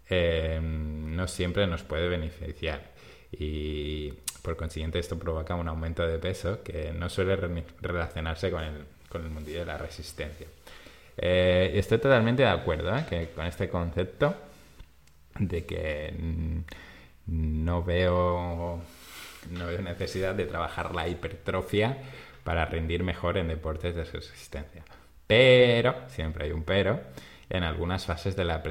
eh, 0.08 0.60
no 0.62 1.26
siempre 1.28 1.66
nos 1.66 1.82
puede 1.82 2.08
beneficiar. 2.08 2.92
Y 3.32 4.12
por 4.42 4.56
consiguiente 4.56 4.98
esto 4.98 5.18
provoca 5.18 5.54
un 5.54 5.68
aumento 5.68 6.06
de 6.06 6.18
peso 6.18 6.62
que 6.62 6.92
no 6.92 7.08
suele 7.08 7.36
relacionarse 7.80 8.50
con 8.50 8.62
el, 8.62 8.84
con 9.08 9.24
el 9.24 9.30
mundillo 9.30 9.60
de 9.60 9.66
la 9.66 9.78
resistencia. 9.78 10.46
Eh, 11.16 11.72
estoy 11.74 11.98
totalmente 11.98 12.42
de 12.42 12.48
acuerdo 12.48 12.96
¿eh? 12.96 13.06
que 13.08 13.30
con 13.30 13.46
este 13.46 13.68
concepto 13.68 14.34
de 15.38 15.64
que 15.64 16.14
no 17.26 17.82
veo, 17.82 18.80
no 19.50 19.66
veo 19.66 19.82
necesidad 19.82 20.34
de 20.34 20.46
trabajar 20.46 20.94
la 20.94 21.08
hipertrofia 21.08 21.98
para 22.44 22.66
rendir 22.66 23.02
mejor 23.02 23.38
en 23.38 23.48
deportes 23.48 23.94
de 23.94 24.04
resistencia. 24.04 24.84
Pero, 25.26 25.94
siempre 26.08 26.44
hay 26.44 26.52
un 26.52 26.64
pero, 26.64 27.00
en 27.48 27.62
algunas 27.62 28.06
fases 28.06 28.36
de 28.36 28.44
la, 28.44 28.62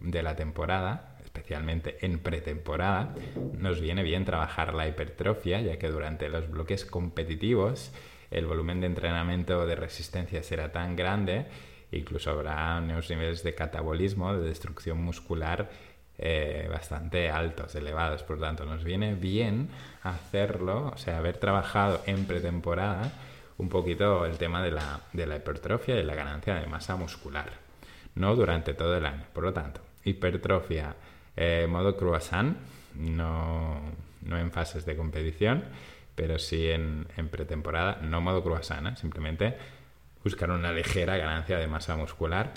de 0.00 0.22
la 0.22 0.36
temporada, 0.36 1.16
especialmente 1.22 1.98
en 2.04 2.18
pretemporada, 2.18 3.14
nos 3.52 3.80
viene 3.80 4.02
bien 4.02 4.24
trabajar 4.24 4.74
la 4.74 4.88
hipertrofia, 4.88 5.60
ya 5.60 5.78
que 5.78 5.88
durante 5.88 6.28
los 6.28 6.50
bloques 6.50 6.84
competitivos 6.84 7.92
el 8.30 8.46
volumen 8.46 8.80
de 8.80 8.86
entrenamiento 8.86 9.66
de 9.66 9.76
resistencia 9.76 10.42
será 10.42 10.72
tan 10.72 10.96
grande, 10.96 11.46
incluso 11.92 12.30
habrá 12.30 12.78
unos 12.78 13.08
niveles 13.08 13.42
de 13.42 13.54
catabolismo, 13.54 14.34
de 14.34 14.46
destrucción 14.46 15.02
muscular 15.02 15.70
eh, 16.18 16.68
bastante 16.70 17.30
altos, 17.30 17.74
elevados. 17.74 18.22
Por 18.24 18.40
tanto, 18.40 18.64
nos 18.64 18.82
viene 18.84 19.14
bien 19.14 19.68
hacerlo, 20.02 20.92
o 20.94 20.98
sea, 20.98 21.18
haber 21.18 21.38
trabajado 21.38 22.02
en 22.06 22.26
pretemporada 22.26 23.12
un 23.56 23.68
poquito 23.68 24.24
el 24.26 24.36
tema 24.36 24.62
de 24.62 24.72
la, 24.72 25.00
de 25.12 25.26
la 25.26 25.36
hipertrofia 25.36 25.98
y 25.98 26.02
la 26.04 26.14
ganancia 26.14 26.54
de 26.54 26.66
masa 26.66 26.96
muscular, 26.96 27.50
no 28.14 28.34
durante 28.34 28.74
todo 28.74 28.96
el 28.96 29.06
año. 29.06 29.24
Por 29.32 29.44
lo 29.44 29.52
tanto, 29.52 29.80
hipertrofia 30.04 30.94
eh, 31.36 31.66
modo 31.68 31.96
croissant, 31.96 32.56
no, 32.96 33.80
no, 34.22 34.38
en 34.38 34.50
fases 34.50 34.84
de 34.84 34.96
competición, 34.96 35.64
pero 36.14 36.38
sí 36.38 36.68
en, 36.68 37.06
en 37.16 37.28
pretemporada, 37.28 38.00
no 38.02 38.20
modo 38.20 38.42
croissant, 38.42 38.88
¿eh? 38.88 38.96
simplemente 38.96 39.56
buscar 40.24 40.50
una 40.50 40.72
ligera 40.72 41.16
ganancia 41.16 41.58
de 41.58 41.68
masa 41.68 41.94
muscular 41.94 42.52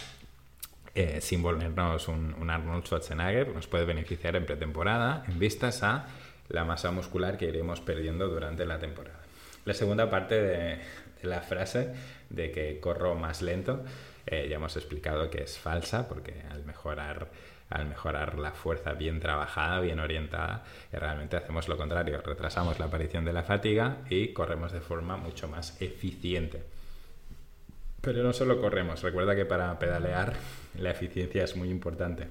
eh, 0.94 1.22
sin 1.22 1.42
volvernos 1.42 2.08
un, 2.08 2.50
Arnold 2.50 2.86
Schwarzenegger, 2.86 3.50
nos 3.50 3.68
puede 3.68 3.86
beneficiar 3.86 4.36
en 4.36 4.46
pretemporada 4.46 5.24
en 5.28 5.40
vistas 5.40 5.84
a 5.84 6.08
la 6.50 6.66
masa 6.66 6.92
muscular 6.92 7.38
que 7.38 7.46
iremos 7.46 7.80
perdiendo 7.80 8.28
durante 8.28 8.66
la 8.66 8.80
temporada. 8.80 9.20
La 9.66 9.74
segunda 9.74 10.10
parte 10.10 10.42
de, 10.42 10.80
la 11.24 11.42
frase 11.42 11.94
de 12.30 12.52
que 12.52 12.80
corro 12.80 13.16
más 13.16 13.42
lento, 13.42 13.84
eh, 14.26 14.48
ya 14.50 14.56
hemos 14.56 14.76
explicado 14.76 15.30
que 15.30 15.44
es 15.44 15.58
falsa 15.58 16.08
porque 16.08 16.34
al 16.50 16.66
mejorar 16.66 17.30
al 17.72 17.86
mejorar 17.86 18.38
la 18.38 18.52
fuerza 18.52 18.92
bien 18.94 19.20
trabajada, 19.20 19.80
bien 19.80 20.00
orientada, 20.00 20.64
eh, 20.92 21.00
realmente 21.00 21.38
hacemos 21.38 21.70
lo 21.70 21.78
contrario, 21.78 22.22
retrasamos 22.22 22.80
la 22.80 22.86
aparición 22.86 23.24
de 23.24 23.34
la 23.34 23.44
fatiga 23.44 24.00
y 24.10 24.34
corremos 24.34 24.74
de 24.74 24.82
forma 24.82 25.16
mucho 25.16 25.48
más 25.48 25.82
eficiente. 25.82 26.64
Pero 28.02 28.24
no 28.24 28.34
solo 28.34 28.60
corremos, 28.60 29.04
recuerda 29.04 29.36
que 29.36 29.46
para 29.46 29.78
pedalear 29.78 30.34
la 30.80 30.90
eficiencia 30.90 31.44
es 31.44 31.56
muy 31.56 31.70
importante. 31.70 32.28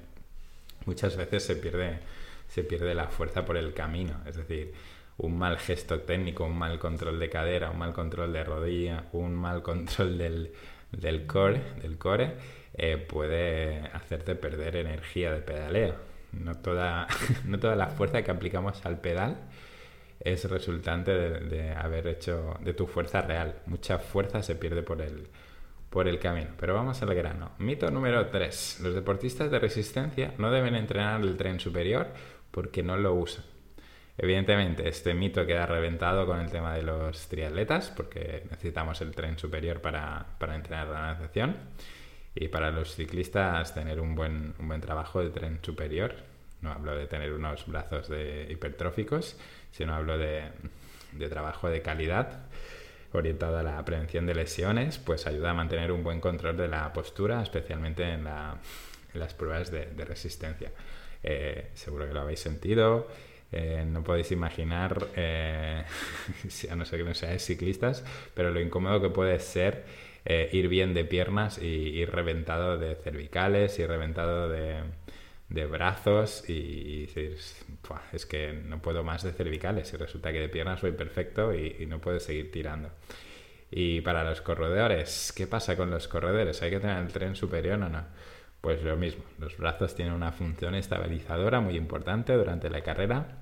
Muchas 0.85 1.17
veces 1.17 1.45
se 1.45 1.55
pierde, 1.55 2.01
se 2.49 2.65
pierde 2.65 2.93
la 2.93 3.07
fuerza 3.07 3.45
por 3.45 3.57
el 3.57 3.73
camino, 3.73 4.21
es 4.27 4.37
decir, 4.37 4.73
un 5.19 5.39
mal 5.39 5.59
gesto 5.59 6.01
técnico, 6.01 6.45
un 6.45 6.59
mal 6.59 6.81
control 6.81 7.21
de 7.21 7.31
cadera, 7.31 7.71
un 7.71 7.79
mal 7.79 7.93
control 7.93 8.33
de 8.33 8.43
rodilla, 8.43 9.05
un 9.13 9.35
mal 9.35 9.63
control 9.63 10.19
del, 10.19 10.53
del 10.91 11.27
core, 11.27 11.63
del 11.81 11.99
core 11.99 12.35
eh, 12.75 12.97
puede 12.97 13.79
hacerte 13.93 14.35
perder 14.35 14.77
energía 14.77 15.33
de 15.33 15.41
pedaleo. 15.41 15.95
No 16.33 16.57
toda, 16.57 17.07
no 17.45 17.61
toda 17.61 17.77
la 17.77 17.89
fuerza 17.89 18.23
que 18.23 18.31
aplicamos 18.33 18.85
al 18.87 19.01
pedal 19.01 19.37
es 20.21 20.49
resultante 20.51 21.13
de 21.13 21.73
haber 21.73 22.07
hecho 22.09 22.59
de 22.61 22.75
tu 22.75 22.87
fuerza 22.87 23.23
real. 23.23 23.61
Mucha 23.67 23.99
fuerza 23.99 24.43
se 24.43 24.55
pierde 24.55 24.83
por 24.83 25.01
el, 25.03 25.29
por 25.91 26.07
el 26.07 26.19
camino. 26.21 26.51
Pero 26.59 26.75
vamos 26.75 27.03
al 27.03 27.15
grano. 27.15 27.51
Mito 27.59 27.91
número 27.91 28.29
3. 28.29 28.81
Los 28.83 28.95
deportistas 28.95 29.51
de 29.51 29.59
resistencia 29.59 30.33
no 30.39 30.51
deben 30.51 30.77
entrenar 30.77 31.21
el 31.21 31.37
tren 31.37 31.59
superior 31.61 32.07
porque 32.51 32.83
no 32.83 32.97
lo 32.97 33.15
usan. 33.15 33.45
Evidentemente, 34.17 34.89
este 34.89 35.15
mito 35.15 35.47
queda 35.47 35.67
reventado 35.67 36.27
con 36.27 36.41
el 36.41 36.51
tema 36.51 36.75
de 36.75 36.83
los 36.83 37.29
triatletas, 37.29 37.91
porque 37.91 38.45
necesitamos 38.51 39.01
el 39.01 39.13
tren 39.13 39.39
superior 39.39 39.81
para, 39.81 40.27
para 40.39 40.55
entrenar 40.55 40.89
la 40.89 41.01
natación. 41.15 41.57
Y 42.35 42.49
para 42.49 42.71
los 42.71 42.95
ciclistas, 42.95 43.75
tener 43.75 44.01
un 44.01 44.15
buen, 44.15 44.55
un 44.59 44.69
buen 44.69 44.81
trabajo 44.81 45.21
de 45.21 45.31
tren 45.31 45.59
superior. 45.63 46.15
No 46.61 46.71
hablo 46.71 46.95
de 46.95 47.07
tener 47.07 47.33
unos 47.33 47.67
brazos 47.67 48.09
de 48.09 48.47
hipertróficos, 48.51 49.39
sino 49.73 49.95
hablo 49.95 50.19
de, 50.19 50.45
de 51.13 51.29
trabajo 51.29 51.69
de 51.69 51.83
calidad 51.83 52.45
orientado 53.13 53.59
a 53.59 53.63
la 53.63 53.85
prevención 53.85 54.27
de 54.27 54.35
lesiones, 54.35 54.99
pues 54.99 55.27
ayuda 55.27 55.51
a 55.51 55.55
mantener 55.55 55.93
un 55.93 56.03
buen 56.03 56.21
control 56.21 56.57
de 56.57 56.69
la 56.69 56.93
postura, 56.93 57.43
especialmente 57.43 58.05
en, 58.05 58.25
las 58.25 59.35
pruebas 59.35 59.71
de, 59.71 60.05
resistencia. 60.05 60.71
Eh, 61.23 61.71
seguro 61.75 62.07
que 62.07 62.15
lo 62.15 62.21
habéis 62.21 62.41
sentido. 62.41 63.09
Eh, 63.53 63.85
no 63.87 64.05
podéis 64.05 64.31
imaginar, 64.31 65.09
eh, 65.17 65.83
a 66.71 66.75
no 66.77 66.85
ser 66.85 67.01
que 67.01 67.05
no 67.05 67.15
seáis 67.15 67.45
ciclistas, 67.45 68.05
pero 68.35 68.51
lo 68.51 68.61
incómodo 68.61 69.01
que 69.01 69.11
puede 69.11 69.39
ser 69.41 70.11
ir 70.53 70.69
bien 70.69 70.93
de 70.93 71.07
piernas 71.07 71.59
y 71.59 71.65
ir 71.67 72.11
reventado 72.11 72.77
de 72.77 72.95
cervicales 72.95 73.79
y 73.79 73.87
reventado 73.87 74.51
de, 74.51 74.83
de 75.51 75.67
brazos 75.67 76.45
y, 76.49 77.07
decir, 77.07 77.37
es 78.13 78.27
que 78.27 78.53
no 78.53 78.81
puedo 78.81 79.03
más 79.03 79.25
de 79.25 79.33
cervicales 79.33 79.93
y 79.93 79.97
resulta 79.97 80.33
que 80.33 80.41
de 80.41 80.49
piernas 80.49 80.81
soy 80.81 80.93
perfecto 80.93 81.53
y, 81.53 81.87
no 81.87 82.01
puedo 82.01 82.21
seguir 82.21 82.51
tirando. 82.51 82.91
Y 83.71 84.01
para 84.01 84.25
los 84.25 84.41
corredores, 84.41 85.33
¿qué 85.37 85.47
pasa 85.47 85.77
con 85.77 85.91
los 85.91 86.09
corredores? 86.09 86.63
¿Hay 86.63 86.71
que 86.71 86.81
tener 86.81 86.99
el 86.99 87.13
tren 87.13 87.37
superior 87.37 87.81
o 87.83 87.89
no? 87.89 88.05
Pues 88.61 88.83
lo 88.83 88.97
mismo, 88.97 89.25
los 89.39 89.57
brazos 89.57 89.95
tienen 89.95 90.15
una 90.15 90.33
función 90.33 90.75
estabilizadora 90.75 91.61
muy 91.61 91.77
importante 91.77 92.35
durante 92.35 92.71
la 92.71 92.83
carrera 92.83 93.39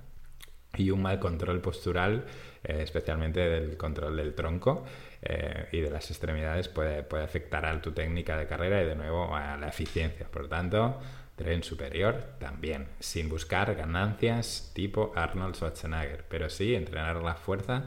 y 0.77 0.90
un 0.90 1.03
mal 1.03 1.18
control 1.18 1.61
postural, 1.61 2.25
eh, 2.62 2.83
especialmente 2.83 3.40
del 3.40 3.77
control 3.77 4.16
del 4.16 4.35
tronco 4.35 4.85
eh, 5.23 5.68
y 5.73 5.81
de 5.81 5.90
las 5.90 6.11
extremidades, 6.11 6.68
puede, 6.68 7.03
puede 7.03 7.25
afectar 7.25 7.66
a 7.66 7.81
tu 7.83 7.92
técnica 7.92 8.37
de 8.37 8.47
carrera 8.47 8.83
y 8.83 8.87
de 8.87 8.94
nuevo 8.94 9.35
a 9.35 9.57
la 9.57 9.68
eficiencia. 9.68 10.27
Por 10.31 10.49
tanto, 10.49 11.01
Tren 11.38 11.62
superior 11.62 12.35
también, 12.40 12.88
sin 12.98 13.29
buscar 13.29 13.77
ganancias 13.77 14.72
tipo 14.74 15.12
Arnold 15.14 15.55
Schwarzenegger, 15.55 16.24
pero 16.29 16.51
sí 16.51 16.74
entrenar 16.74 17.22
la 17.22 17.37
fuerza 17.37 17.85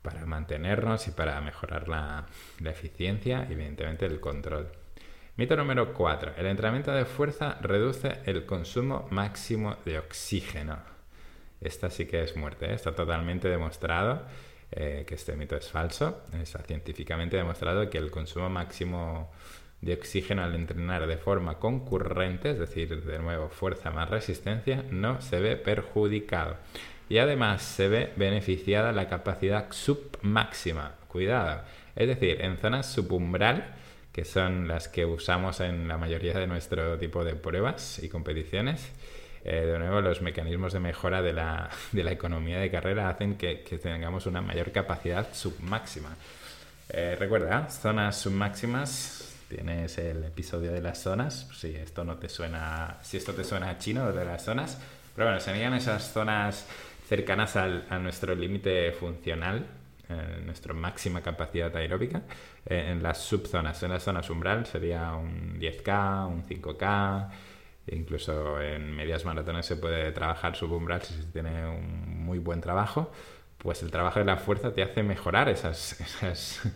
para 0.00 0.24
mantenernos 0.24 1.06
y 1.06 1.10
para 1.10 1.38
mejorar 1.42 1.86
la, 1.86 2.26
eficiencia 2.64 3.46
y 3.48 3.52
evidentemente 3.52 4.06
el 4.06 4.20
control. 4.20 4.68
Mito 5.36 5.54
número 5.54 5.92
4. 5.92 6.32
El 6.38 6.46
entrenamiento 6.46 6.92
de 6.92 7.04
fuerza 7.04 7.58
reduce 7.60 8.20
el 8.24 8.46
consumo 8.46 9.06
máximo 9.10 9.76
de 9.84 9.98
oxígeno. 9.98 10.78
Esta 11.60 11.90
sí 11.90 12.06
que 12.06 12.22
es 12.22 12.36
muerte, 12.36 12.70
¿eh? 12.70 12.74
está 12.74 12.94
totalmente 12.94 13.48
demostrado 13.48 14.22
eh, 14.72 15.04
que 15.06 15.14
este 15.14 15.36
mito 15.36 15.56
es 15.56 15.68
falso. 15.68 16.22
Está 16.32 16.60
científicamente 16.60 17.36
demostrado 17.36 17.90
que 17.90 17.98
el 17.98 18.10
consumo 18.10 18.48
máximo 18.48 19.30
de 19.80 19.94
oxígeno 19.94 20.42
al 20.42 20.54
entrenar 20.54 21.06
de 21.06 21.16
forma 21.16 21.58
concurrente, 21.58 22.50
es 22.50 22.58
decir, 22.58 23.04
de 23.04 23.18
nuevo 23.18 23.48
fuerza 23.48 23.90
más 23.90 24.10
resistencia, 24.10 24.84
no 24.90 25.20
se 25.20 25.40
ve 25.40 25.56
perjudicado. 25.56 26.56
Y 27.08 27.18
además 27.18 27.62
se 27.62 27.88
ve 27.88 28.12
beneficiada 28.16 28.92
la 28.92 29.08
capacidad 29.08 29.70
submáxima. 29.70 30.94
Cuidado. 31.08 31.62
Es 31.94 32.08
decir, 32.08 32.40
en 32.40 32.58
zonas 32.58 32.90
subumbral, 32.92 33.74
que 34.12 34.24
son 34.24 34.66
las 34.66 34.88
que 34.88 35.04
usamos 35.04 35.60
en 35.60 35.88
la 35.88 35.98
mayoría 35.98 36.34
de 36.38 36.46
nuestro 36.46 36.98
tipo 36.98 37.22
de 37.22 37.36
pruebas 37.36 38.02
y 38.02 38.08
competiciones, 38.08 38.92
eh, 39.48 39.64
de 39.64 39.78
nuevo, 39.78 40.00
los 40.00 40.22
mecanismos 40.22 40.72
de 40.72 40.80
mejora 40.80 41.22
de 41.22 41.32
la, 41.32 41.70
de 41.92 42.02
la 42.02 42.10
economía 42.10 42.58
de 42.58 42.68
carrera 42.68 43.08
hacen 43.08 43.36
que, 43.36 43.56
tengamos 43.80 44.26
una 44.26 44.40
mayor 44.40 44.72
capacidad 44.72 45.32
submáxima. 45.32 46.16
Eh, 46.88 47.14
recuerda, 47.16 47.68
zonas 47.68 48.18
submáximas, 48.18 49.35
tienes 49.48 49.98
el 49.98 50.24
episodio 50.24 50.72
de 50.72 50.80
las 50.80 50.98
zonas, 50.98 51.48
si 51.54 51.74
esto 51.74 52.04
no 52.04 52.16
te 52.16 52.28
suena, 52.28 52.98
si 53.02 53.16
esto 53.16 53.32
te 53.32 53.44
suena 53.44 53.70
a 53.70 53.78
chino 53.78 54.12
de 54.12 54.24
las 54.24 54.44
zonas, 54.44 54.78
pero 55.14 55.28
bueno, 55.28 55.40
serían 55.40 55.74
esas 55.74 56.12
zonas 56.12 56.66
cercanas 57.08 57.56
al, 57.56 57.86
a 57.88 57.98
nuestro 57.98 58.34
límite 58.34 58.92
funcional, 58.92 59.66
eh, 60.08 60.42
nuestra 60.44 60.74
máxima 60.74 61.22
capacidad 61.22 61.74
aeróbica, 61.76 62.22
en 62.64 63.02
las 63.02 63.18
subzonas. 63.18 63.82
En 63.82 63.90
las 63.90 64.02
zonas 64.02 64.28
umbral 64.28 64.66
sería 64.66 65.14
un 65.14 65.58
10K, 65.58 66.28
un 66.28 66.44
5K, 66.44 67.30
Incluso 67.88 68.60
en 68.60 68.94
medias 68.96 69.24
maratones 69.24 69.64
se 69.64 69.76
puede 69.76 70.10
trabajar 70.10 70.56
subumbral 70.56 71.02
si 71.02 71.14
se 71.14 71.22
tiene 71.24 71.68
un 71.68 72.24
muy 72.24 72.38
buen 72.38 72.60
trabajo. 72.60 73.12
Pues 73.58 73.82
el 73.82 73.90
trabajo 73.90 74.18
de 74.18 74.24
la 74.24 74.36
fuerza 74.36 74.72
te 74.72 74.82
hace 74.82 75.02
mejorar 75.02 75.48
esas, 75.48 75.96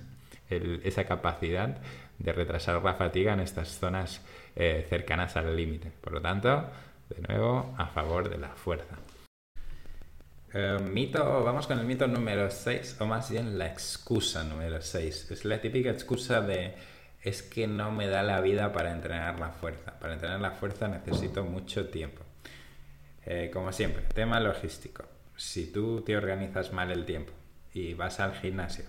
esa 0.50 1.04
capacidad 1.04 1.78
de 2.20 2.32
retrasar 2.32 2.82
la 2.82 2.94
fatiga 2.94 3.32
en 3.32 3.40
estas 3.40 3.68
zonas 3.68 4.20
eh, 4.54 4.86
cercanas 4.88 5.36
al 5.36 5.56
límite. 5.56 5.90
Por 6.00 6.12
lo 6.12 6.20
tanto, 6.20 6.64
de 7.08 7.20
nuevo, 7.28 7.74
a 7.76 7.86
favor 7.86 8.28
de 8.28 8.38
la 8.38 8.50
fuerza. 8.50 8.96
Eh, 10.52 10.78
mito, 10.80 11.42
vamos 11.42 11.66
con 11.66 11.78
el 11.78 11.86
mito 11.86 12.06
número 12.06 12.50
6, 12.50 12.98
o 13.00 13.06
más 13.06 13.30
bien 13.30 13.58
la 13.58 13.66
excusa 13.66 14.44
número 14.44 14.80
6. 14.80 15.30
Es 15.30 15.44
la 15.44 15.60
típica 15.60 15.90
excusa 15.90 16.40
de 16.40 16.74
es 17.22 17.42
que 17.42 17.66
no 17.66 17.90
me 17.90 18.06
da 18.06 18.22
la 18.22 18.40
vida 18.40 18.72
para 18.72 18.92
entrenar 18.92 19.38
la 19.38 19.50
fuerza. 19.50 19.98
Para 19.98 20.14
entrenar 20.14 20.40
la 20.40 20.52
fuerza 20.52 20.88
necesito 20.88 21.44
mucho 21.44 21.88
tiempo. 21.88 22.22
Eh, 23.24 23.50
como 23.52 23.72
siempre, 23.72 24.02
tema 24.14 24.40
logístico. 24.40 25.04
Si 25.36 25.70
tú 25.70 26.02
te 26.02 26.16
organizas 26.16 26.72
mal 26.72 26.90
el 26.90 27.04
tiempo 27.04 27.32
y 27.72 27.94
vas 27.94 28.20
al 28.20 28.34
gimnasio, 28.34 28.84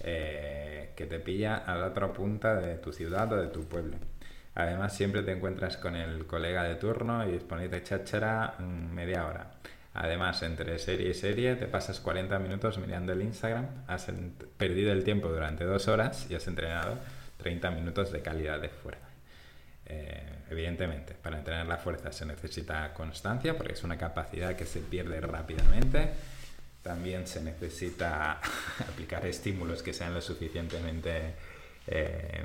eh, 0.00 0.92
que 0.96 1.06
te 1.06 1.18
pilla 1.20 1.56
a 1.56 1.76
la 1.76 1.86
otra 1.86 2.12
punta 2.12 2.54
de 2.56 2.76
tu 2.76 2.92
ciudad 2.92 3.32
o 3.32 3.36
de 3.36 3.48
tu 3.48 3.64
pueblo. 3.64 3.96
Además, 4.54 4.96
siempre 4.96 5.22
te 5.22 5.32
encuentras 5.32 5.76
con 5.76 5.94
el 5.94 6.26
colega 6.26 6.64
de 6.64 6.74
turno 6.74 7.26
y 7.28 7.32
dispones 7.32 7.70
cháchara 7.84 8.54
mm, 8.58 8.92
media 8.92 9.26
hora. 9.26 9.50
Además, 9.94 10.42
entre 10.42 10.78
serie 10.78 11.10
y 11.10 11.14
serie 11.14 11.56
te 11.56 11.66
pasas 11.66 12.00
40 12.00 12.38
minutos 12.38 12.78
mirando 12.78 13.12
el 13.12 13.22
Instagram, 13.22 13.66
has 13.86 14.06
perdido 14.56 14.92
el 14.92 15.02
tiempo 15.02 15.28
durante 15.28 15.64
dos 15.64 15.88
horas 15.88 16.26
y 16.30 16.34
has 16.34 16.46
entrenado 16.46 16.98
30 17.38 17.70
minutos 17.70 18.12
de 18.12 18.20
calidad 18.20 18.60
de 18.60 18.68
fuerza. 18.68 19.08
Eh, 19.86 20.22
evidentemente, 20.50 21.14
para 21.14 21.38
entrenar 21.38 21.66
la 21.66 21.78
fuerza 21.78 22.12
se 22.12 22.26
necesita 22.26 22.92
constancia 22.92 23.56
porque 23.56 23.72
es 23.72 23.82
una 23.82 23.96
capacidad 23.96 24.54
que 24.54 24.66
se 24.66 24.80
pierde 24.80 25.20
rápidamente. 25.20 26.10
También 26.82 27.26
se 27.26 27.42
necesita 27.42 28.40
aplicar 28.88 29.26
estímulos 29.26 29.82
que 29.82 29.92
sean 29.92 30.14
lo 30.14 30.20
suficientemente 30.20 31.34
eh, 31.86 32.44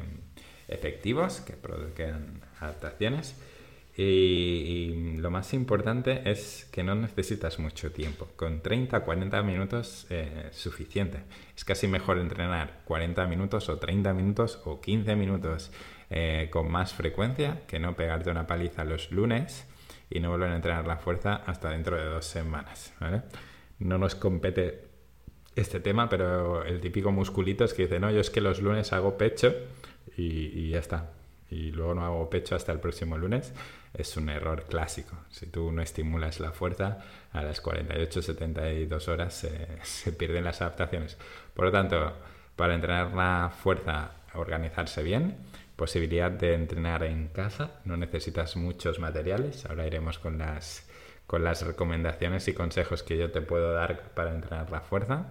efectivos, 0.67 1.41
que 1.41 1.53
produzcan 1.53 2.41
adaptaciones. 2.59 3.35
Y, 3.95 5.17
lo 5.17 5.29
más 5.29 5.53
importante 5.53 6.29
es 6.29 6.67
que 6.71 6.83
no 6.83 6.95
necesitas 6.95 7.59
mucho 7.59 7.91
tiempo. 7.91 8.27
Con 8.35 8.61
30 8.61 9.01
40 9.01 9.43
minutos 9.43 10.07
eh, 10.09 10.49
es 10.49 10.57
suficiente. 10.57 11.19
Es 11.55 11.63
casi 11.63 11.87
mejor 11.87 12.17
entrenar 12.17 12.81
40 12.85 13.27
minutos 13.27 13.69
o 13.69 13.77
30 13.77 14.13
minutos 14.13 14.59
o 14.65 14.81
15 14.81 15.15
minutos 15.15 15.71
eh, 16.09 16.49
con 16.51 16.71
más 16.71 16.93
frecuencia 16.93 17.61
que 17.67 17.79
no 17.79 17.95
pegarte 17.95 18.31
una 18.31 18.47
paliza 18.47 18.83
los 18.83 19.11
lunes 19.11 19.67
y 20.09 20.19
no 20.19 20.29
volver 20.29 20.49
a 20.49 20.55
entrenar 20.55 20.87
la 20.87 20.97
fuerza 20.97 21.35
hasta 21.45 21.69
dentro 21.69 21.97
de 21.97 22.05
dos 22.05 22.25
semanas. 22.25 22.93
No 23.79 23.97
nos 23.97 24.15
compete 24.15 24.87
este 25.55 25.79
tema, 25.79 26.09
pero 26.09 26.63
el 26.63 26.79
típico 26.79 27.11
musculito 27.11 27.63
es 27.63 27.73
que 27.73 27.83
dice, 27.83 27.99
no, 27.99 28.11
yo 28.11 28.21
es 28.21 28.29
que 28.29 28.41
los 28.41 28.61
lunes 28.61 28.93
hago 28.93 29.17
pecho 29.17 29.53
y 30.17 30.69
ya 30.69 30.79
está. 30.79 31.11
Y 31.49 31.71
luego 31.71 31.93
no 31.93 32.05
hago 32.05 32.29
pecho 32.29 32.55
hasta 32.55 32.71
el 32.71 32.79
próximo 32.79 33.17
lunes 33.17 33.53
es 33.93 34.17
un 34.17 34.29
error 34.29 34.65
clásico. 34.67 35.17
Si 35.29 35.47
tú 35.47 35.71
no 35.71 35.81
estimulas 35.81 36.39
la 36.39 36.51
fuerza, 36.51 36.99
a 37.31 37.43
las 37.43 37.61
48-72 37.61 39.07
horas 39.07 39.33
se, 39.83 40.11
pierden 40.13 40.43
las 40.43 40.61
adaptaciones. 40.61 41.17
Por 41.53 41.65
lo 41.65 41.71
tanto, 41.71 42.13
para 42.55 42.73
entrenar 42.73 43.13
la 43.13 43.51
fuerza, 43.55 44.11
organizarse 44.33 45.03
bien, 45.03 45.37
posibilidad 45.75 46.31
de 46.31 46.55
entrenar 46.55 47.03
en 47.03 47.27
casa, 47.27 47.81
no 47.85 47.97
necesitas 47.97 48.55
muchos 48.55 48.99
materiales. 48.99 49.65
Ahora 49.65 49.85
iremos 49.85 50.17
con 50.17 50.39
las, 50.39 50.89
con 51.27 51.43
las 51.43 51.65
recomendaciones 51.65 52.47
y 52.47 52.53
consejos 52.53 53.03
que 53.03 53.17
yo 53.17 53.31
te 53.31 53.41
puedo 53.41 53.73
dar 53.73 54.13
para 54.13 54.31
entrenar 54.31 54.69
la 54.71 54.81
fuerza. 54.81 55.25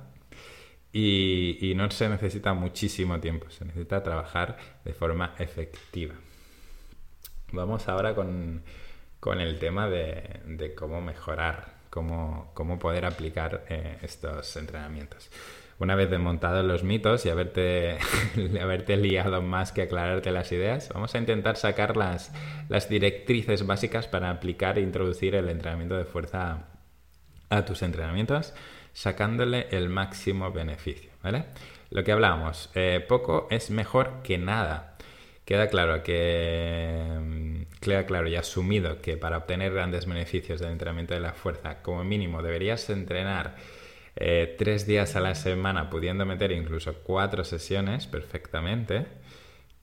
Y, 0.93 1.73
no 1.75 1.91
se 1.91 2.09
necesita 2.09 2.53
muchísimo 2.53 3.19
tiempo, 3.19 3.49
se 3.51 3.65
necesita 3.65 4.03
trabajar 4.03 4.59
de 4.85 4.93
forma 4.93 5.35
efectiva. 5.39 6.15
Vamos 7.53 7.89
ahora 7.89 8.15
con, 8.15 8.63
el 9.41 9.59
tema 9.59 9.89
de, 9.89 10.75
cómo 10.77 11.01
mejorar, 11.01 11.75
cómo, 11.89 12.51
cómo 12.53 12.79
poder 12.79 13.07
aplicar 13.07 13.65
eh, 13.69 13.99
estos 14.03 14.55
entrenamientos. 14.57 15.31
Una 15.83 15.97
vez 15.97 16.09
desmontados 16.11 16.65
los 16.65 16.85
mitos 16.85 17.27
y 17.27 17.29
haberte, 17.29 17.99
haberte 18.63 18.97
liado 18.97 19.43
más 19.43 19.73
que 19.73 19.83
aclararte 19.83 20.31
las 20.31 20.53
ideas, 20.53 20.89
vamos 20.95 21.13
a 21.17 21.19
intentar 21.19 21.57
sacar 21.57 21.97
las, 21.97 22.33
las 22.69 22.89
directrices 22.89 23.67
básicas 23.67 24.07
para 24.07 24.31
aplicar 24.31 24.79
e 24.79 24.81
introducir 24.81 25.35
el 25.35 25.49
entrenamiento 25.49 25.97
de 25.97 26.05
fuerza 26.05 26.69
a 27.51 27.65
tus 27.65 27.83
entrenamientos, 27.83 28.55
sacándole 28.93 29.67
el 29.73 29.89
máximo 29.89 30.53
beneficio. 30.53 31.11
¿vale? 31.21 31.47
Lo 31.91 32.05
que 32.05 32.13
hablábamos, 32.13 32.71
eh, 32.77 33.05
poco 33.09 33.49
es 33.51 33.73
mejor 33.73 34.23
que 34.23 34.39
nada. 34.39 34.97
Queda 35.45 35.67
claro 35.67 36.05
que 36.05 37.09
mm, 37.21 37.63
queda 37.81 38.07
claro 38.07 38.29
y 38.29 38.37
asumido 38.37 39.03
que 39.03 39.17
para 39.17 39.39
obtener 39.39 39.75
grandes 39.75 40.07
beneficios 40.07 40.61
del 40.61 40.71
entrenamiento 40.71 41.15
de 41.15 41.21
la 41.21 41.33
fuerza, 41.33 41.83
como 41.83 42.05
mínimo 42.05 42.41
deberías 42.41 42.89
entrenar 42.89 43.57
eh, 44.17 44.55
tres 44.59 44.87
días 44.87 45.17
a 45.17 45.21
la 45.21 45.35
semana, 45.35 45.91
pudiendo 45.91 46.27
meter 46.27 46.53
incluso 46.53 46.95
cuatro 47.03 47.45
sesiones 47.45 48.07
perfectamente. 48.07 49.07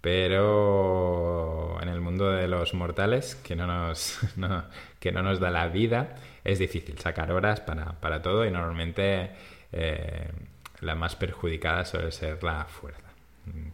Pero 0.02 1.78
en 1.82 1.90
el 1.90 2.00
mundo 2.00 2.32
de 2.32 2.48
los 2.48 2.74
mortales, 2.74 3.36
que 3.36 3.56
no 3.56 3.68
nos, 3.68 4.20
que 5.00 5.12
no 5.12 5.24
nos 5.24 5.40
da 5.40 5.52
la 5.52 5.68
vida, 5.68 6.16
es 6.44 6.60
difícil 6.60 6.98
sacar 7.00 7.32
horas 7.32 7.60
para, 7.62 8.22
todo 8.22 8.46
y 8.46 8.52
normalmente 8.52 9.32
eh, 9.74 10.32
la 10.80 10.96
más 10.96 11.16
perjudicada 11.18 11.84
suele 11.84 12.12
ser 12.12 12.42
la 12.44 12.66
fuerza 12.66 13.10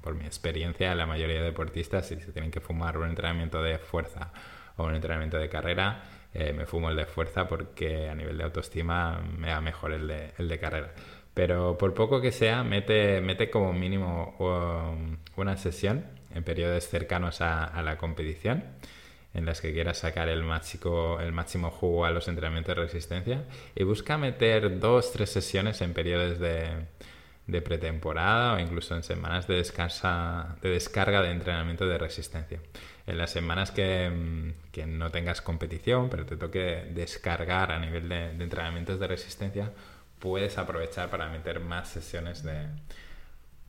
por 0.02 0.16
mi 0.16 0.26
experiencia, 0.26 0.96
la 0.96 1.06
mayoría 1.06 1.40
de 1.40 1.46
deportistas, 1.46 2.08
si 2.08 2.20
se 2.20 2.32
tienen 2.32 2.52
que 2.52 2.60
fumar 2.60 2.98
un 2.98 3.10
entrenamiento 3.10 3.62
de 3.62 3.78
fuerza 3.78 4.32
o 4.78 4.86
un 4.86 4.96
entrenamiento 4.96 5.38
de 5.38 5.50
carrera, 5.50 6.04
eh, 6.38 6.52
me 6.52 6.66
fumo 6.66 6.90
el 6.90 6.98
de 6.98 7.06
fuerza 7.06 7.48
porque 7.48 8.10
a 8.10 8.16
nivel 8.16 8.38
de 8.38 8.44
autoestima 8.44 9.22
me 9.38 9.48
da 9.48 9.62
mejor 9.62 9.94
el 9.94 10.08
de, 10.08 10.34
el 10.38 10.50
de 10.50 10.60
carrera. 10.60 10.92
Pero 11.34 11.78
por 11.78 11.94
poco 11.94 12.20
que 12.22 12.32
sea, 12.34 12.64
mete, 12.64 13.22
mete 13.22 13.50
como 13.50 13.72
mínimo 13.72 14.36
um, 14.40 15.18
una 15.38 15.56
sesión 15.56 16.06
en 16.34 16.44
periodos 16.44 16.88
cercanos 16.90 17.40
a, 17.40 17.82
la 17.84 17.98
competición 17.98 18.66
en 19.34 19.46
las 19.46 19.62
que 19.62 19.74
quieras 19.74 20.00
sacar 20.00 20.28
el 20.28 20.44
máximo, 20.44 21.20
el 21.22 21.32
máximo 21.32 21.72
jugo 21.72 22.06
a 22.06 22.12
los 22.12 22.28
entrenamientos 22.28 22.76
de 22.76 22.82
resistencia 22.82 23.44
y 23.74 23.84
busca 23.84 24.18
meter 24.18 24.80
dos, 24.80 25.14
tres 25.14 25.30
sesiones 25.30 25.82
en 25.82 25.94
periodos 25.94 26.40
de, 26.40 26.86
de 27.48 27.62
pretemporada 27.62 28.54
o 28.54 28.60
incluso 28.60 28.96
en 28.96 29.04
semanas 29.04 29.48
de, 29.48 29.56
descansa, 29.56 30.58
de 30.62 30.70
descarga 30.70 31.22
de 31.22 31.32
entrenamiento 31.32 31.88
de 31.88 31.98
resistencia. 31.98 32.60
En 33.08 33.18
las 33.18 33.32
semanas 33.32 33.72
que, 33.72 34.10
mm, 34.10 34.72
que, 34.72 34.86
no 34.88 35.12
tengas 35.12 35.42
competición, 35.42 36.10
pero 36.10 36.26
te 36.26 36.38
toque 36.38 36.90
descargar 36.92 37.72
a 37.72 37.80
nivel 37.80 38.10
de, 38.10 38.32
entrenamientos 38.32 39.00
de 39.00 39.08
resistencia, 39.08 39.72
puedes 40.20 40.58
aprovechar 40.58 41.10
para 41.10 41.30
meter 41.30 41.60
más 41.60 41.90
sesiones 41.90 42.44
de, 42.44 42.68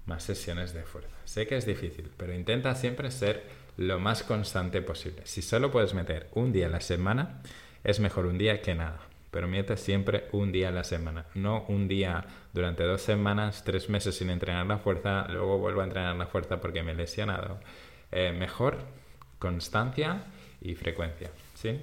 más 0.07 0.23
sesiones 0.23 0.73
de 0.73 0.85
fuerza. 0.85 1.17
Sé 1.25 1.47
que 1.47 1.57
es 1.57 1.67
difícil, 1.67 2.11
pero 2.17 2.33
intenta 2.35 2.75
siempre 2.75 3.11
ser 3.11 3.45
lo 3.77 3.99
más 3.99 4.23
constante 4.23 4.81
posible. 4.81 5.23
Si 5.25 5.43
solo 5.43 5.71
puedes 5.71 5.93
meter 5.93 6.29
un 6.35 6.53
día 6.53 6.67
a 6.67 6.71
la 6.71 6.81
semana, 6.81 7.43
es 7.85 8.01
mejor 8.01 8.27
un 8.27 8.39
día 8.39 8.63
que 8.63 8.75
nada. 8.75 9.01
Pero 9.31 9.49
mete 9.49 9.77
siempre 9.77 10.29
un 10.33 10.51
día 10.51 10.69
a 10.69 10.73
la 10.73 10.85
semana, 10.85 11.27
no 11.35 11.67
un 11.69 11.89
día 11.89 12.25
durante 12.55 12.85
dos 12.85 13.03
semanas, 13.03 13.65
tres 13.65 13.91
meses 13.91 14.17
sin 14.17 14.31
entrenar 14.31 14.65
la 14.67 14.79
fuerza, 14.79 15.27
luego 15.29 15.59
vuelvo 15.59 15.83
a 15.83 15.85
entrenar 15.85 16.17
la 16.17 16.27
fuerza 16.27 16.59
porque 16.59 16.83
me 16.83 16.93
he 16.93 16.95
lesionado. 16.95 17.61
Eh, 18.13 18.33
mejor 18.33 18.79
constancia 19.47 20.25
y 20.61 20.75
frecuencia. 20.75 21.31
¿sí? 21.55 21.79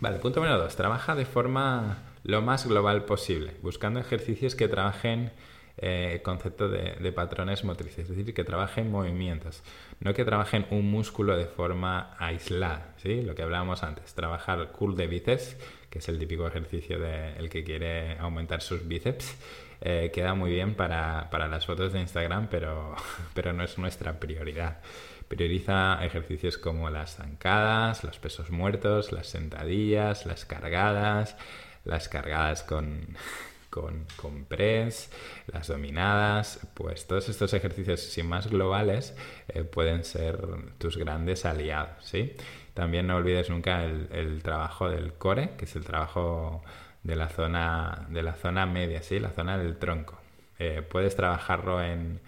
Vale, 0.00 0.18
punto 0.18 0.40
número 0.40 0.58
dos. 0.58 0.76
Trabaja 0.76 1.14
de 1.14 1.24
forma 1.24 1.98
lo 2.24 2.42
más 2.42 2.66
global 2.66 3.04
posible, 3.04 3.52
buscando 3.62 4.00
ejercicios 4.00 4.54
que 4.54 4.68
trabajen 4.68 5.30
eh, 5.78 6.20
concepto 6.22 6.68
de, 6.68 7.12
patrones 7.12 7.64
motrices, 7.64 8.10
es 8.10 8.16
decir, 8.16 8.32
que 8.32 8.44
trabajen 8.44 8.90
movimientos, 8.90 9.62
no 10.00 10.14
que 10.14 10.24
trabajen 10.24 10.66
un 10.70 10.90
músculo 10.90 11.36
de 11.36 11.46
forma 11.46 12.14
aislada, 12.18 12.94
¿sí? 13.02 13.22
Lo 13.22 13.34
que 13.34 13.42
hablábamos 13.42 13.82
antes, 13.82 14.14
trabajar 14.14 14.70
curl 14.70 14.94
de 14.94 15.06
bíceps, 15.08 15.56
que 15.90 15.98
es 15.98 16.08
el 16.08 16.18
típico 16.18 16.46
ejercicio 16.46 17.00
del 17.00 17.48
que 17.48 17.64
quiere 17.64 18.16
aumentar 18.18 18.62
sus 18.62 18.86
bíceps, 18.86 19.36
eh, 19.80 20.10
queda 20.14 20.34
muy 20.34 20.50
bien 20.52 20.74
para, 20.74 21.28
para, 21.30 21.48
las 21.48 21.66
fotos 21.66 21.92
de 21.92 22.00
Instagram, 22.00 22.46
pero, 22.48 22.94
pero 23.34 23.52
no 23.52 23.64
es 23.64 23.76
nuestra 23.76 24.20
prioridad. 24.20 24.78
Prioriza 25.28 26.04
ejercicios 26.04 26.58
como 26.58 26.90
las 26.90 27.16
zancadas, 27.16 28.04
los 28.04 28.18
pesos 28.18 28.50
muertos, 28.50 29.12
las 29.12 29.26
sentadillas, 29.26 30.26
las 30.26 30.44
cargadas, 30.44 31.36
las 31.84 32.08
cargadas 32.08 32.62
con, 32.62 33.16
con, 33.70 34.06
con 34.16 34.44
press, 34.44 35.10
las 35.46 35.68
dominadas, 35.68 36.60
pues 36.74 37.06
todos 37.06 37.28
estos 37.28 37.52
ejercicios 37.54 38.00
sin 38.00 38.28
más 38.28 38.48
globales 38.48 39.16
eh, 39.48 39.64
pueden 39.64 40.04
ser 40.04 40.38
tus 40.78 40.96
grandes 40.96 41.44
aliados, 41.44 42.04
¿sí? 42.04 42.36
También 42.74 43.06
no 43.06 43.16
olvides 43.16 43.50
nunca 43.50 43.84
el, 43.84 44.42
trabajo 44.42 44.88
del 44.88 45.14
core, 45.14 45.50
que 45.56 45.64
es 45.64 45.76
el 45.76 45.84
trabajo 45.84 46.62
de 47.04 47.16
la 47.16 47.28
zona, 47.28 48.06
de 48.10 48.22
la 48.22 48.34
zona 48.34 48.66
media, 48.66 49.02
¿sí? 49.02 49.20
La 49.20 49.30
zona 49.30 49.56
del 49.58 49.76
tronco. 49.76 50.18
Eh, 50.58 50.82
puedes 50.82 51.14
trabajarlo 51.14 51.82
en, 51.82 52.20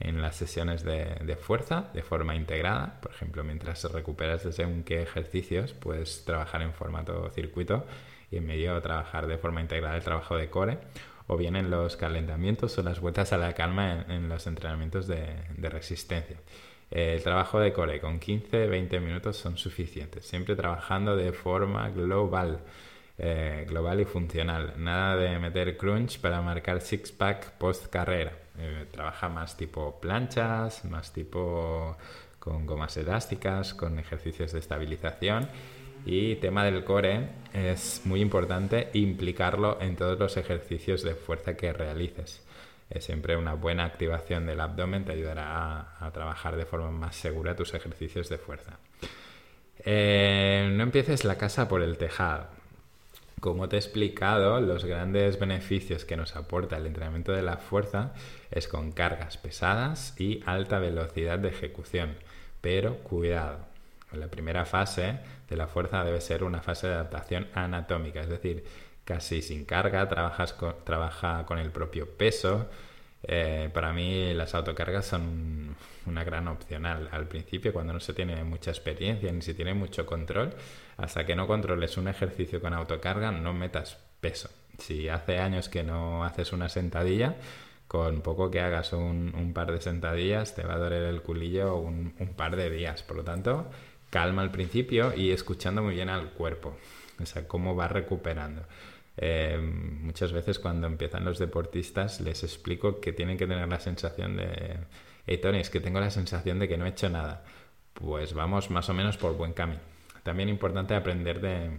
en 0.00 0.22
las 0.22 0.36
sesiones 0.36 0.82
de, 0.82 1.04
de, 1.24 1.36
fuerza 1.36 1.90
de 1.94 2.02
forma 2.02 2.34
integrada. 2.34 3.00
Por 3.00 3.12
ejemplo, 3.12 3.44
mientras 3.44 3.84
recuperas 3.84 4.44
de 4.44 4.52
según 4.52 4.82
qué 4.82 5.02
ejercicios, 5.02 5.72
puedes 5.72 6.24
trabajar 6.24 6.62
en 6.62 6.72
formato 6.72 7.30
circuito 7.30 7.84
y 8.30 8.36
en 8.36 8.46
medio 8.46 8.80
trabajar 8.80 9.26
de 9.26 9.38
forma 9.38 9.60
integral 9.60 9.96
el 9.96 10.02
trabajo 10.02 10.36
de 10.36 10.48
core 10.48 10.78
o 11.26 11.36
bien 11.36 11.54
en 11.54 11.70
los 11.70 11.96
calentamientos 11.96 12.76
o 12.78 12.82
las 12.82 12.98
vueltas 13.00 13.32
a 13.32 13.38
la 13.38 13.52
calma 13.52 14.04
en, 14.08 14.28
los 14.28 14.48
entrenamientos 14.48 15.06
de, 15.06 15.36
resistencia. 15.58 16.36
El 16.90 17.22
trabajo 17.22 17.60
de 17.60 17.72
core 17.72 18.00
con 18.00 18.18
15-20 18.18 19.00
minutos 19.00 19.36
son 19.36 19.56
suficientes, 19.56 20.26
siempre 20.26 20.56
trabajando 20.56 21.14
de 21.14 21.32
forma 21.32 21.88
global, 21.90 22.58
eh, 23.22 23.66
global 23.68 24.00
y 24.00 24.06
funcional. 24.06 24.72
Nada 24.78 25.16
de 25.16 25.38
meter 25.38 25.76
crunch 25.76 26.18
para 26.20 26.40
marcar 26.40 26.80
six-pack 26.80 27.58
post 27.58 27.88
carrera. 27.88 28.32
Eh, 28.58 28.86
trabaja 28.90 29.28
más 29.28 29.58
tipo 29.58 30.00
planchas, 30.00 30.86
más 30.86 31.12
tipo 31.12 31.98
con 32.38 32.64
gomas 32.64 32.96
elásticas, 32.96 33.74
con 33.74 33.98
ejercicios 33.98 34.52
de 34.52 34.60
estabilización 34.60 35.48
y 36.06 36.36
tema 36.36 36.64
del 36.64 36.82
core, 36.82 37.28
es 37.52 38.02
muy 38.04 38.22
importante 38.22 38.88
implicarlo 38.94 39.78
en 39.82 39.96
todos 39.96 40.18
los 40.18 40.38
ejercicios 40.38 41.02
de 41.02 41.14
fuerza 41.14 41.56
que 41.58 41.74
realices. 41.74 42.42
siempre 43.00 43.36
una 43.36 43.52
buena 43.52 43.84
activación 43.84 44.46
del 44.46 44.60
abdomen 44.60 45.04
te 45.04 45.12
ayudará 45.12 45.96
a, 46.00 46.10
trabajar 46.10 46.56
de 46.56 46.64
forma 46.64 46.90
más 46.90 47.16
segura 47.16 47.54
tus 47.54 47.74
ejercicios 47.74 48.30
de 48.30 48.38
fuerza. 48.38 48.78
Eh, 49.84 50.70
no 50.72 50.82
empieces 50.82 51.24
la 51.24 51.36
casa 51.36 51.68
por 51.68 51.82
el 51.82 51.98
tejado. 51.98 52.59
Como 53.40 53.70
te 53.70 53.76
he 53.76 53.78
explicado, 53.78 54.60
los 54.60 54.84
grandes 54.84 55.38
beneficios 55.38 56.04
que 56.04 56.16
nos 56.16 56.36
aporta 56.36 56.76
el 56.76 56.86
entrenamiento 56.86 57.32
de 57.32 57.40
la 57.40 57.56
fuerza 57.56 58.12
es 58.50 58.68
con 58.68 58.92
cargas 58.92 59.38
pesadas 59.38 60.14
y 60.20 60.42
alta 60.44 60.78
velocidad 60.78 61.38
de 61.38 61.48
ejecución. 61.48 62.16
Pero 62.60 62.98
cuidado, 62.98 63.60
la 64.12 64.28
primera 64.28 64.66
fase 64.66 65.20
de 65.48 65.56
la 65.56 65.68
fuerza 65.68 66.04
debe 66.04 66.20
ser 66.20 66.44
una 66.44 66.60
fase 66.60 66.88
de 66.88 66.94
adaptación 66.94 67.48
anatómica, 67.54 68.20
es 68.20 68.28
decir, 68.28 68.64
casi 69.06 69.40
sin 69.40 69.64
carga, 69.64 70.06
trabajas 70.06 70.54
trabaja 70.84 71.46
con 71.46 71.58
el 71.58 71.70
propio 71.70 72.08
peso. 72.08 72.68
Eh, 73.22 73.70
para 73.72 73.92
mí 73.92 74.32
las 74.34 74.54
autocargas 74.54 75.06
son 75.06 75.76
una 76.06 76.24
gran 76.24 76.48
opcional 76.48 77.08
al 77.12 77.26
principio 77.26 77.72
cuando 77.72 77.92
no 77.92 78.00
se 78.00 78.14
tiene 78.14 78.42
mucha 78.44 78.70
experiencia 78.70 79.30
ni 79.32 79.42
se 79.42 79.54
tiene 79.54 79.74
mucho 79.74 80.06
control. 80.06 80.54
Hasta 81.00 81.24
que 81.24 81.34
no 81.34 81.46
controles 81.46 81.96
un 81.96 82.08
ejercicio 82.08 82.60
con 82.60 82.74
autocarga 82.74 83.32
no 83.32 83.54
metas 83.54 83.96
peso. 84.20 84.50
Si 84.78 85.08
hace 85.08 85.38
años 85.38 85.68
que 85.68 85.82
no 85.82 86.24
haces 86.24 86.52
una 86.52 86.68
sentadilla, 86.68 87.36
con 87.88 88.20
poco 88.20 88.50
que 88.50 88.60
hagas 88.60 88.92
un, 88.92 89.52
par 89.54 89.72
de 89.72 89.80
sentadillas 89.80 90.54
te 90.54 90.62
va 90.62 90.74
a 90.74 90.78
doler 90.78 91.04
el 91.04 91.22
culillo 91.22 91.76
un, 91.76 92.12
par 92.36 92.54
de 92.54 92.70
días. 92.70 93.02
Por 93.02 93.16
lo 93.16 93.24
tanto, 93.24 93.70
calma 94.10 94.42
al 94.42 94.50
principio 94.50 95.14
y 95.16 95.30
escuchando 95.30 95.82
muy 95.82 95.94
bien 95.94 96.08
al 96.08 96.30
cuerpo, 96.30 96.76
o 97.20 97.26
sea, 97.26 97.48
cómo 97.48 97.74
va 97.74 97.88
recuperando. 97.88 98.62
Eh, 99.16 99.58
muchas 99.58 100.32
veces 100.32 100.58
cuando 100.58 100.86
empiezan 100.86 101.24
los 101.24 101.38
deportistas 101.38 102.20
les 102.20 102.42
explico 102.44 103.00
que 103.00 103.12
tienen 103.12 103.36
que 103.36 103.46
tener 103.46 103.68
la 103.68 103.80
sensación 103.80 104.36
de, 104.36 104.78
hey 105.26 105.38
Tony, 105.42 105.58
es 105.58 105.70
que 105.70 105.80
tengo 105.80 106.00
la 106.00 106.10
sensación 106.10 106.58
de 106.58 106.68
que 106.68 106.76
no 106.76 106.86
he 106.86 106.90
hecho 106.90 107.08
nada. 107.08 107.44
Pues 107.94 108.34
vamos 108.34 108.70
más 108.70 108.88
o 108.88 108.94
menos 108.94 109.16
por 109.16 109.36
buen 109.36 109.52
camino. 109.52 109.89
También 110.22 110.48
importante 110.48 110.94
aprender 110.94 111.40
de 111.40 111.70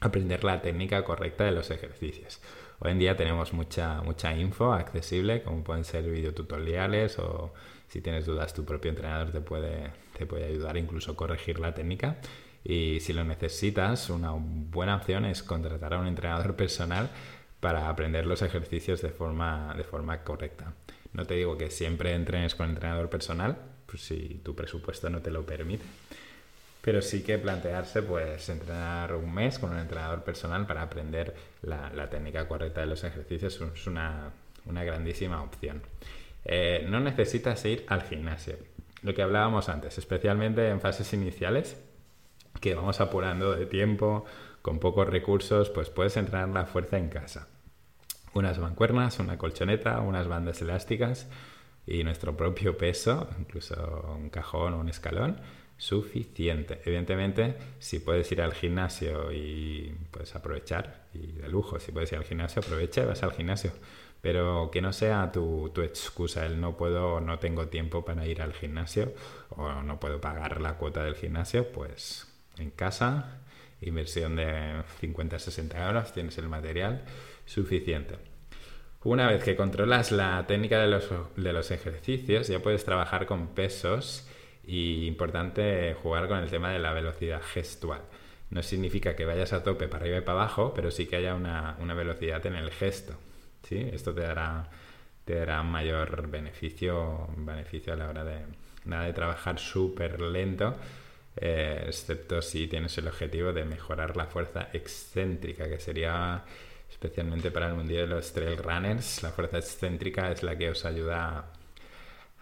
aprender 0.00 0.44
la 0.44 0.62
técnica 0.62 1.04
correcta 1.04 1.44
de 1.44 1.52
los 1.52 1.70
ejercicios. 1.70 2.40
Hoy 2.78 2.92
en 2.92 2.98
día 2.98 3.16
tenemos 3.16 3.52
mucha, 3.52 4.00
mucha 4.02 4.34
info 4.34 4.72
accesible, 4.72 5.42
como 5.42 5.62
pueden 5.62 5.84
ser 5.84 6.04
videotutoriales 6.04 7.18
o 7.18 7.52
si 7.88 8.00
tienes 8.00 8.24
dudas 8.24 8.54
tu 8.54 8.64
propio 8.64 8.90
entrenador 8.90 9.30
te 9.30 9.40
puede, 9.40 9.90
te 10.16 10.24
puede 10.24 10.46
ayudar 10.46 10.76
incluso 10.76 11.14
corregir 11.16 11.58
la 11.58 11.74
técnica. 11.74 12.16
Y 12.64 13.00
si 13.00 13.12
lo 13.12 13.24
necesitas, 13.24 14.10
una 14.10 14.32
buena 14.32 14.96
opción 14.96 15.24
es 15.24 15.42
contratar 15.42 15.94
a 15.94 15.98
un 15.98 16.06
entrenador 16.06 16.56
personal 16.56 17.10
para 17.58 17.88
aprender 17.88 18.26
los 18.26 18.42
ejercicios 18.42 19.02
de 19.02 19.10
forma, 19.10 19.74
de 19.76 19.84
forma 19.84 20.22
correcta. 20.22 20.72
No 21.12 21.26
te 21.26 21.34
digo 21.34 21.58
que 21.58 21.70
siempre 21.70 22.14
entrenes 22.14 22.54
con 22.54 22.70
entrenador 22.70 23.10
personal, 23.10 23.58
pues 23.86 24.02
si 24.02 24.40
tu 24.42 24.54
presupuesto 24.54 25.10
no 25.10 25.20
te 25.20 25.30
lo 25.30 25.44
permite. 25.44 25.84
Pero 26.82 27.02
sí 27.02 27.22
que 27.22 27.38
plantearse, 27.38 28.02
pues, 28.02 28.48
entrenar 28.48 29.14
un 29.14 29.34
mes 29.34 29.58
con 29.58 29.70
un 29.70 29.78
entrenador 29.78 30.22
personal 30.24 30.66
para 30.66 30.82
aprender 30.82 31.34
la, 31.62 32.08
técnica 32.08 32.48
correcta 32.48 32.80
de 32.80 32.86
los 32.86 33.04
ejercicios 33.04 33.60
es 33.60 33.86
una, 33.86 34.30
una 34.64 34.84
grandísima 34.84 35.42
opción. 35.42 35.82
Eh, 36.44 36.86
no 36.88 37.00
necesitas 37.00 37.64
ir 37.66 37.84
al 37.88 38.02
gimnasio. 38.02 38.56
Lo 39.02 39.14
que 39.14 39.22
hablábamos 39.22 39.68
antes, 39.68 39.98
especialmente 39.98 40.68
en 40.68 40.80
fases 40.80 41.12
iniciales, 41.12 41.76
que 42.60 42.74
vamos 42.74 43.00
apurando 43.00 43.54
de 43.54 43.66
tiempo, 43.66 44.24
con 44.62 44.78
pocos 44.78 45.08
recursos, 45.08 45.70
pues 45.70 45.88
puedes 45.90 46.16
entrenar 46.16 46.48
la 46.48 46.66
fuerza 46.66 46.98
en 46.98 47.08
casa. 47.08 47.48
Unas 48.34 48.58
mancuernas, 48.58 49.18
una 49.18 49.38
colchoneta, 49.38 50.00
unas 50.00 50.28
bandas 50.28 50.60
elásticas 50.62 51.28
y 51.86 52.04
nuestro 52.04 52.36
propio 52.36 52.76
peso, 52.76 53.28
incluso 53.38 54.14
un 54.16 54.30
cajón 54.30 54.74
o 54.74 54.80
un 54.80 54.88
escalón 54.88 55.40
suficiente. 55.80 56.78
Evidentemente, 56.84 57.56
si 57.78 58.00
puedes 58.00 58.30
ir 58.30 58.42
al 58.42 58.52
gimnasio 58.52 59.32
y 59.32 59.96
puedes 60.10 60.36
aprovechar, 60.36 61.06
y 61.14 61.32
de 61.32 61.48
lujo, 61.48 61.80
si 61.80 61.90
puedes 61.90 62.12
ir 62.12 62.18
al 62.18 62.24
gimnasio, 62.24 62.60
aprovecha 62.60 63.02
y 63.02 63.06
vas 63.06 63.22
al 63.22 63.32
gimnasio. 63.32 63.72
Pero 64.20 64.70
que 64.70 64.82
no 64.82 64.92
sea 64.92 65.32
tu, 65.32 65.72
excusa 65.78 66.44
el 66.44 66.60
no 66.60 66.76
puedo, 66.76 67.20
no 67.20 67.38
tengo 67.38 67.68
tiempo 67.68 68.04
para 68.04 68.26
ir 68.26 68.42
al 68.42 68.52
gimnasio 68.52 69.14
o 69.48 69.82
no 69.82 69.98
puedo 69.98 70.20
pagar 70.20 70.60
la 70.60 70.76
cuota 70.76 71.02
del 71.02 71.14
gimnasio, 71.14 71.72
pues 71.72 72.30
en 72.58 72.70
casa, 72.70 73.38
inversión 73.80 74.36
de 74.36 74.82
50-60 75.00 75.86
euros, 75.86 76.12
tienes 76.12 76.36
el 76.36 76.50
material 76.50 77.04
suficiente. 77.46 78.16
Una 79.02 79.28
vez 79.28 79.42
que 79.42 79.56
controlas 79.56 80.12
la 80.12 80.46
técnica 80.46 80.78
de 80.78 81.52
los 81.52 81.70
ejercicios, 81.70 82.48
ya 82.48 82.58
puedes 82.58 82.84
trabajar 82.84 83.24
con 83.24 83.48
pesos 83.54 84.29
y 84.70 85.08
importante 85.08 85.94
jugar 86.00 86.28
con 86.28 86.38
el 86.38 86.48
tema 86.48 86.70
de 86.70 86.78
la 86.78 86.92
velocidad 86.92 87.42
gestual. 87.42 88.02
No 88.50 88.62
significa 88.62 89.16
que 89.16 89.24
vayas 89.24 89.52
a 89.52 89.64
tope 89.64 89.88
para 89.88 90.04
arriba 90.04 90.18
y 90.18 90.20
para 90.20 90.42
abajo, 90.42 90.72
pero 90.74 90.92
sí 90.92 91.06
que 91.06 91.16
haya 91.16 91.34
una, 91.34 91.76
velocidad 91.94 92.44
en 92.46 92.54
el 92.54 92.70
gesto. 92.70 93.14
¿sí? 93.68 93.88
Esto 93.92 94.14
te 94.14 94.20
dará, 94.20 94.70
te 95.24 95.34
dará 95.34 95.64
mayor 95.64 96.28
beneficio, 96.28 97.28
beneficio 97.36 97.92
a 97.94 97.96
la 97.96 98.08
hora 98.08 98.24
de, 98.24 98.44
nada 98.84 99.06
de 99.06 99.12
trabajar 99.12 99.58
súper 99.58 100.20
lento, 100.20 100.76
eh, 101.36 101.86
excepto 101.88 102.40
si 102.40 102.68
tienes 102.68 102.96
el 102.98 103.08
objetivo 103.08 103.52
de 103.52 103.64
mejorar 103.64 104.16
la 104.16 104.26
fuerza 104.26 104.68
excéntrica, 104.72 105.68
que 105.68 105.80
sería 105.80 106.44
especialmente 106.88 107.50
para 107.50 107.66
el 107.66 107.74
mundial 107.74 108.08
de 108.08 108.14
los 108.14 108.32
trail 108.32 108.56
runners. 108.56 109.24
La 109.24 109.30
fuerza 109.30 109.58
excéntrica 109.58 110.30
es 110.30 110.44
la 110.44 110.56
que 110.56 110.70
os 110.70 110.84
ayuda 110.84 111.54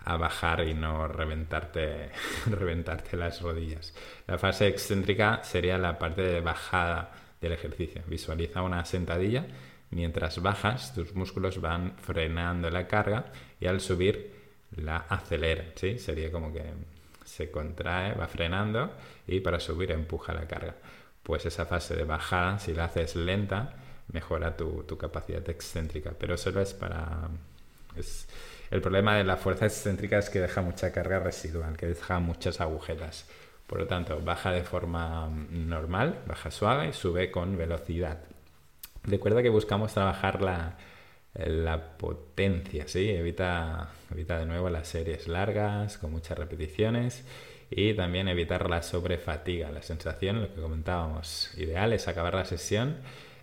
a 0.05 0.17
bajar 0.17 0.67
y 0.67 0.75
no 0.75 1.09
reventarte, 1.09 2.11
reventarte 2.47 3.17
las 3.17 3.41
rodillas. 3.43 3.95
La 4.27 4.39
fase 4.39 4.69
excéntrica 4.69 5.43
sería 5.45 5.79
la 5.79 5.99
parte 5.99 6.23
de 6.23 6.41
bajada 6.41 7.13
del 7.41 7.53
ejercicio. 7.53 8.03
Visualiza 8.07 8.63
una 8.63 8.85
sentadilla, 8.85 9.47
mientras 9.91 10.41
bajas 10.43 10.95
tus 10.95 11.15
músculos 11.15 11.61
van 11.61 11.95
frenando 11.99 12.71
la 12.71 12.87
carga 12.87 13.27
y 13.61 13.67
al 13.67 13.81
subir 13.81 14.35
la 14.77 14.97
aceleran, 14.97 15.73
¿sí? 15.75 15.99
Sería 15.99 16.31
como 16.31 16.53
que 16.53 16.63
se 17.25 17.51
contrae, 17.51 18.15
va 18.15 18.27
frenando 18.27 18.91
y 19.27 19.41
para 19.41 19.61
subir 19.61 19.93
empuja 19.93 20.33
la 20.33 20.47
carga. 20.47 20.75
Pues 21.23 21.45
esa 21.47 21.67
fase 21.67 21.95
de 21.95 22.05
bajada, 22.05 22.59
si 22.59 22.73
la 22.75 22.85
haces 22.85 23.17
lenta, 23.17 23.75
mejora 24.13 24.57
tu, 24.57 24.85
tu 24.85 24.97
capacidad 24.97 25.49
excéntrica, 25.49 26.13
pero 26.19 26.37
solo 26.37 26.61
es 26.61 26.73
para... 26.75 27.29
el 28.71 28.81
problema 28.81 29.16
de 29.16 29.25
la 29.25 29.37
fuerza 29.37 29.66
excéntrica 29.66 30.19
es 30.19 30.31
que 30.31 30.41
deja 30.41 30.62
mucha 30.62 30.93
carga 30.93 31.21
residual, 31.21 31.77
que 31.77 31.87
deja 31.87 32.19
muchas 32.21 32.61
agujetas. 32.61 33.27
Por 33.66 33.81
lo 33.81 33.87
tanto, 33.87 34.21
baja 34.23 34.53
de 34.53 34.62
forma 34.64 35.29
normal, 35.51 36.21
baja 36.27 36.51
suave 36.51 36.89
y 36.89 36.93
sube 36.93 37.31
con 37.31 37.57
velocidad. 37.57 38.19
Recuerda 39.05 39.43
que 39.43 39.51
buscamos 39.51 39.93
trabajar 39.93 40.43
la, 40.43 40.77
la 41.35 41.99
potencia, 41.99 42.89
¿sí? 42.89 43.11
Evita, 43.11 43.91
evita 44.11 44.39
de 44.39 44.47
nuevo 44.47 44.71
las 44.71 44.89
series 44.89 45.29
largas, 45.29 45.99
con 45.99 46.11
muchas 46.11 46.39
repeticiones 46.39 47.25
y 47.71 47.95
también 47.95 48.29
evitar 48.29 48.69
la 48.71 48.83
sobrefatiga, 48.83 49.71
la 49.71 49.83
sensación, 49.83 50.41
lo 50.41 50.55
que 50.55 50.61
comentábamos, 50.61 51.53
ideal 51.59 51.93
es 51.93 52.09
acabar 52.09 52.35
la 52.35 52.45
sesión 52.45 52.97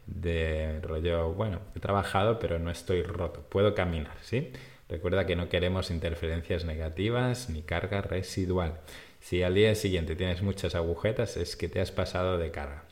de 0.08 0.80
rollo, 0.82 1.34
bueno, 1.34 1.62
he 1.76 1.80
trabajado 1.80 2.40
pero 2.40 2.60
no 2.60 2.72
estoy 2.72 3.04
roto, 3.04 3.42
puedo 3.42 3.76
caminar, 3.76 4.18
¿sí? 4.22 4.52
Recuerda 4.88 5.26
que 5.26 5.36
no 5.36 5.50
queremos 5.50 5.90
interferencias 5.90 6.64
negativas 6.64 7.50
ni 7.50 7.64
carga 7.64 8.02
residual. 8.02 8.80
Si 9.20 9.42
al 9.42 9.56
día 9.56 9.74
siguiente 9.74 10.16
tienes 10.16 10.44
muchas 10.44 10.76
agujetas 10.76 11.38
es 11.38 11.56
que 11.56 11.68
te 11.68 11.82
has 11.82 11.92
pasado 11.92 12.38
de 12.38 12.52
carga. 12.52 12.84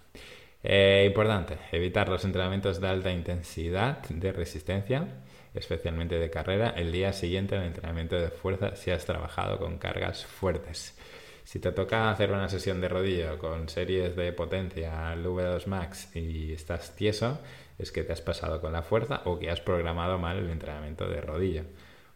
Eh, 0.63 1.03
importante, 1.05 1.57
evitar 1.71 2.09
los 2.09 2.25
entrenamientos 2.25 2.79
de 2.79 2.87
alta 2.87 3.11
intensidad 3.11 4.01
de 4.07 4.31
resistencia, 4.31 5.07
especialmente 5.53 6.17
de 6.17 6.29
carrera, 6.29 6.73
el 6.75 6.91
día 6.91 7.13
siguiente 7.13 7.55
al 7.55 7.65
entrenamiento 7.65 8.15
de 8.15 8.29
fuerza 8.29 8.75
si 8.75 8.89
has 8.89 9.05
trabajado 9.05 9.59
con 9.59 9.77
cargas 9.77 10.25
fuertes. 10.25 10.97
Si 11.43 11.59
te 11.59 11.71
toca 11.71 12.09
hacer 12.09 12.31
una 12.31 12.47
sesión 12.49 12.79
de 12.79 12.87
rodillo 12.87 13.37
con 13.37 13.67
series 13.67 14.15
de 14.15 14.31
potencia 14.31 15.11
al 15.11 15.25
V2 15.25 15.67
Max 15.67 16.15
y 16.15 16.53
estás 16.53 16.95
tieso, 16.95 17.39
es 17.77 17.91
que 17.91 18.03
te 18.03 18.13
has 18.13 18.21
pasado 18.21 18.61
con 18.61 18.71
la 18.71 18.81
fuerza 18.81 19.21
o 19.25 19.37
que 19.39 19.51
has 19.51 19.59
programado 19.59 20.17
mal 20.17 20.37
el 20.37 20.49
entrenamiento 20.49 21.07
de 21.07 21.21
rodillo. 21.21 21.63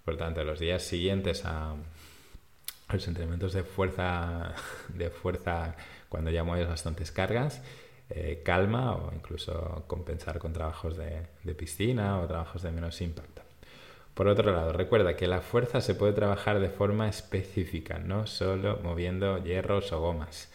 Por 0.06 0.18
tanto, 0.18 0.44
los 0.44 0.60
días 0.60 0.84
siguientes 0.84 1.44
a, 1.46 1.76
los 2.90 3.08
entrenamientos 3.08 3.54
de 3.54 3.64
fuerza, 3.64 4.56
de 4.90 5.10
fuerza 5.10 5.76
cuando 6.08 6.32
ya 6.32 6.46
mueves 6.46 6.70
bastantes 6.70 7.12
cargas, 7.12 7.62
eh, 8.10 8.42
calma 8.46 8.96
o 8.96 9.14
incluso 9.14 9.84
compensar 9.88 10.40
con 10.40 10.54
trabajos 10.54 10.96
de, 10.96 11.28
de 11.44 11.56
piscina 11.56 12.20
o 12.22 12.28
trabajos 12.28 12.62
de 12.62 12.72
menos 12.72 13.02
impacto. 13.02 13.37
Por 14.18 14.28
otro 14.28 14.52
lado, 14.52 14.74
recuerda 14.74 15.16
que 15.16 15.28
la 15.28 15.42
fuerza 15.42 15.80
se 15.80 15.94
puede 15.94 16.12
trabajar 16.12 16.60
de 16.60 16.70
forma 16.70 17.08
específica, 17.08 18.00
no 18.00 18.26
solo 18.26 18.80
moviendo 18.82 19.44
hierros 19.44 19.92
o 19.92 20.02
gomas. 20.02 20.52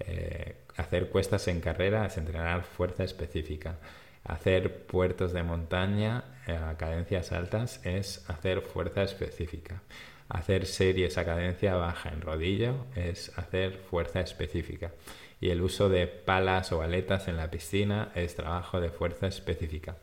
Eh, 0.00 0.56
hacer 0.76 1.08
cuestas 1.08 1.48
en 1.48 1.60
carrera 1.60 2.04
es 2.04 2.18
entrenar 2.18 2.64
fuerza 2.64 3.04
específica. 3.04 3.78
Hacer 4.22 4.84
puertos 4.84 5.32
de 5.32 5.42
montaña 5.42 6.24
a 6.46 6.76
cadencias 6.76 7.32
altas 7.32 7.80
es 7.86 8.22
hacer 8.28 8.60
fuerza 8.60 9.02
específica. 9.02 9.80
Hacer 10.28 10.66
series 10.66 11.16
a 11.16 11.24
cadencia 11.24 11.74
baja 11.74 12.10
en 12.10 12.20
rodillo 12.20 12.84
es 12.96 13.32
hacer 13.38 13.78
fuerza 13.78 14.20
específica. 14.20 14.92
Y 15.40 15.48
el 15.48 15.62
uso 15.62 15.88
de 15.88 16.06
palas 16.06 16.70
o 16.70 16.82
aletas 16.82 17.28
en 17.28 17.38
la 17.38 17.50
piscina 17.50 18.12
es 18.14 18.34
trabajo 18.34 18.78
de 18.78 18.90
fuerza 18.90 19.26
específica. 19.26 19.96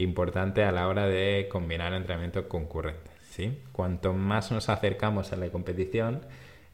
Importante 0.00 0.64
a 0.64 0.72
la 0.72 0.88
hora 0.88 1.06
de 1.06 1.46
combinar 1.50 1.92
entrenamiento 1.92 2.48
concurrente. 2.48 3.10
¿sí? 3.28 3.58
Cuanto 3.70 4.14
más 4.14 4.50
nos 4.50 4.70
acercamos 4.70 5.30
a 5.34 5.36
la 5.36 5.50
competición, 5.50 6.22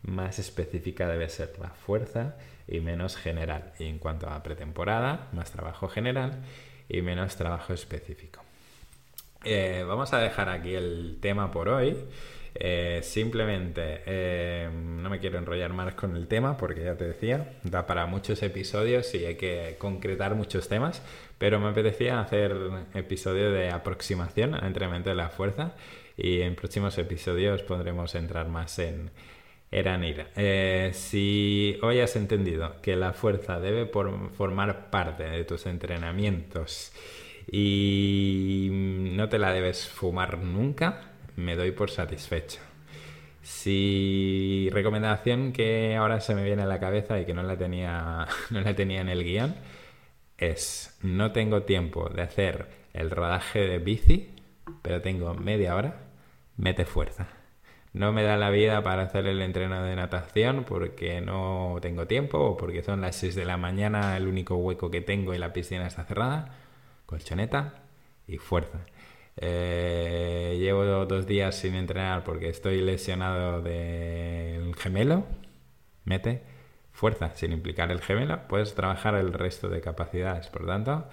más 0.03 0.39
específica 0.39 1.09
debe 1.09 1.29
ser 1.29 1.59
la 1.61 1.71
fuerza 1.71 2.37
y 2.69 2.79
menos 2.79 3.17
general. 3.17 3.73
Y 3.81 3.87
en 3.87 3.99
cuanto 3.99 4.31
a 4.31 4.45
pretemporada, 4.45 5.27
más 5.33 5.51
trabajo 5.51 5.89
general 5.89 6.45
y 6.89 7.03
menos 7.03 7.35
trabajo 7.35 7.73
específico. 7.73 8.43
Eh, 9.43 9.85
vamos 9.85 10.13
a 10.13 10.21
dejar 10.21 10.49
aquí 10.49 10.77
el 10.77 11.19
tema 11.21 11.51
por 11.51 11.69
hoy. 11.69 11.97
Eh, 12.59 13.01
simplemente 13.03 14.03
eh, 14.07 14.71
no 14.73 15.11
me 15.11 15.19
quiero 15.19 15.39
enrollar 15.39 15.73
más 15.73 15.95
con 15.95 16.17
el 16.17 16.27
tema 16.27 16.57
porque 16.57 16.85
ya 16.85 16.97
te 16.97 17.05
decía, 17.05 17.53
da 17.65 17.87
para 17.87 18.07
muchos 18.07 18.43
episodios 18.43 19.15
y 19.15 19.27
hay 19.27 19.35
que 19.35 19.77
concretar 19.79 20.35
muchos 20.35 20.69
temas, 20.69 21.03
pero 21.39 21.61
me 21.61 21.69
apetecía 21.69 22.21
hacer 22.21 22.57
episodio 22.95 23.51
de 23.53 23.71
aproximación 23.71 24.55
al 24.55 24.67
entrenamiento 24.67 25.11
de 25.11 25.17
la 25.17 25.29
fuerza 25.29 25.75
y 26.17 26.41
en 26.41 26.55
próximos 26.55 26.97
episodios 26.99 27.63
podremos 27.63 28.15
entrar 28.15 28.49
más 28.49 28.79
en, 28.79 29.11
Eranira, 29.71 30.29
eh, 30.37 30.93
si 30.95 31.77
hoy 31.83 31.99
has 32.01 32.15
entendido 32.15 32.81
que 32.81 32.95
la 32.95 33.13
fuerza 33.13 33.59
debe 33.59 33.87
formar 33.87 34.91
parte 34.91 35.25
de 35.25 35.45
tus 35.45 35.67
entrenamientos 35.67 36.93
y 37.51 38.69
no 38.71 39.29
te 39.29 39.39
la 39.39 39.53
debes 39.53 39.89
fumar 39.89 40.39
nunca, 40.39 41.11
me 41.37 41.57
doy 41.57 41.73
por 41.73 41.91
satisfecho. 41.91 42.61
Si 43.43 44.69
recomendación 44.73 45.53
que 45.53 45.97
ahora 45.97 46.21
se 46.21 46.35
me 46.35 46.45
viene 46.45 46.63
a 46.63 46.67
la 46.67 46.81
cabeza 46.81 47.21
y 47.21 47.27
que 47.27 47.35
no 47.35 47.43
la 47.43 47.57
tenía, 47.57 48.27
no 48.51 48.61
la 48.61 48.75
tenía 48.75 49.01
en 49.01 49.09
el 49.09 49.25
guion 49.25 49.55
es 50.39 50.99
no 51.03 51.33
tengo 51.33 51.63
tiempo 51.63 52.09
de 52.09 52.23
hacer 52.23 52.69
el 52.93 53.11
rodaje 53.11 53.61
de 53.61 53.79
bici, 53.79 54.35
pero 54.83 55.03
tengo 55.03 55.35
media 55.35 55.77
hora, 55.77 56.01
mete 56.57 56.85
fuerza 56.85 57.29
no 57.97 58.13
me 58.13 58.23
da 58.23 58.37
la 58.37 58.51
vida 58.51 58.83
para 58.83 59.05
hacer 59.05 59.27
el 59.27 59.41
entreno 59.41 59.83
de 59.83 59.97
natación 59.97 60.65
porque 60.65 61.23
no 61.23 61.79
tengo 61.81 62.07
tiempo 62.07 62.39
o 62.39 62.57
porque 62.57 62.83
son 62.83 63.01
las 63.01 63.17
6 63.17 63.35
de 63.35 63.47
la 63.47 63.57
mañana, 63.57 64.19
el 64.19 64.29
único 64.29 64.57
hueco 64.57 64.91
que 64.91 65.01
tengo 65.01 65.35
y 65.35 65.39
la 65.39 65.55
piscina 65.55 65.87
está 65.87 66.05
cerrada. 66.05 66.55
Colchoneta 67.07 67.85
y 68.27 68.37
fuerza. 68.37 68.81
Eh, 69.39 70.57
llevo 70.61 70.85
dos 71.07 71.27
días 71.27 71.55
sin 71.57 71.75
entrenar 71.75 72.23
porque 72.23 72.51
estoy 72.51 72.83
lesionado 72.83 73.63
del 73.63 74.75
gemelo. 74.77 75.25
Mete 76.05 76.43
fuerza 76.97 77.31
sin 77.35 77.53
implicar 77.53 77.93
el 77.93 78.01
gemelo. 78.01 78.41
Puedes 78.49 78.75
trabajar 78.75 79.15
el 79.15 79.35
resto 79.35 79.69
de 79.69 79.83
capacidades. 79.83 80.49
Por 80.49 80.67
tanto, 80.67 81.05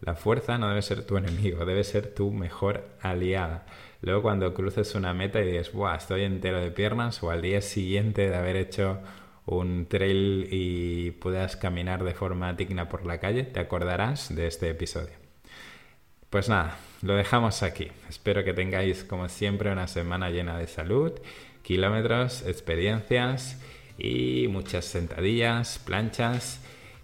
la 0.00 0.14
fuerza 0.14 0.56
no 0.56 0.68
debe 0.68 0.82
ser 0.82 1.04
tu 1.04 1.16
enemigo, 1.16 1.64
debe 1.64 1.82
ser 1.82 2.14
tu 2.14 2.30
mejor 2.30 2.84
aliada. 3.00 3.66
Luego 4.02 4.22
cuando 4.22 4.54
cruces 4.54 4.94
una 4.94 5.12
meta 5.12 5.40
y 5.40 5.46
dices, 5.46 5.72
¡buah! 5.72 5.96
Estoy 5.96 6.22
entero 6.22 6.60
de 6.60 6.70
piernas 6.70 7.22
o 7.22 7.30
al 7.30 7.42
día 7.42 7.60
siguiente 7.60 8.30
de 8.30 8.36
haber 8.36 8.56
hecho 8.56 9.00
un 9.44 9.86
trail 9.86 10.46
y 10.50 11.10
puedas 11.10 11.56
caminar 11.56 12.04
de 12.04 12.14
forma 12.14 12.52
digna 12.52 12.88
por 12.88 13.04
la 13.04 13.18
calle, 13.18 13.42
te 13.42 13.58
acordarás 13.58 14.32
de 14.34 14.46
este 14.46 14.70
episodio. 14.70 15.14
Pues 16.30 16.48
nada, 16.48 16.78
lo 17.02 17.14
dejamos 17.14 17.64
aquí. 17.64 17.90
Espero 18.08 18.44
que 18.44 18.54
tengáis 18.54 19.02
como 19.02 19.28
siempre 19.28 19.72
una 19.72 19.88
semana 19.88 20.30
llena 20.30 20.56
de 20.56 20.68
salud, 20.68 21.12
kilómetros, 21.62 22.46
experiencias 22.46 23.60
y 24.02 24.48
muchas 24.48 24.84
sentadillas, 24.84 25.78
planchas 25.78 26.58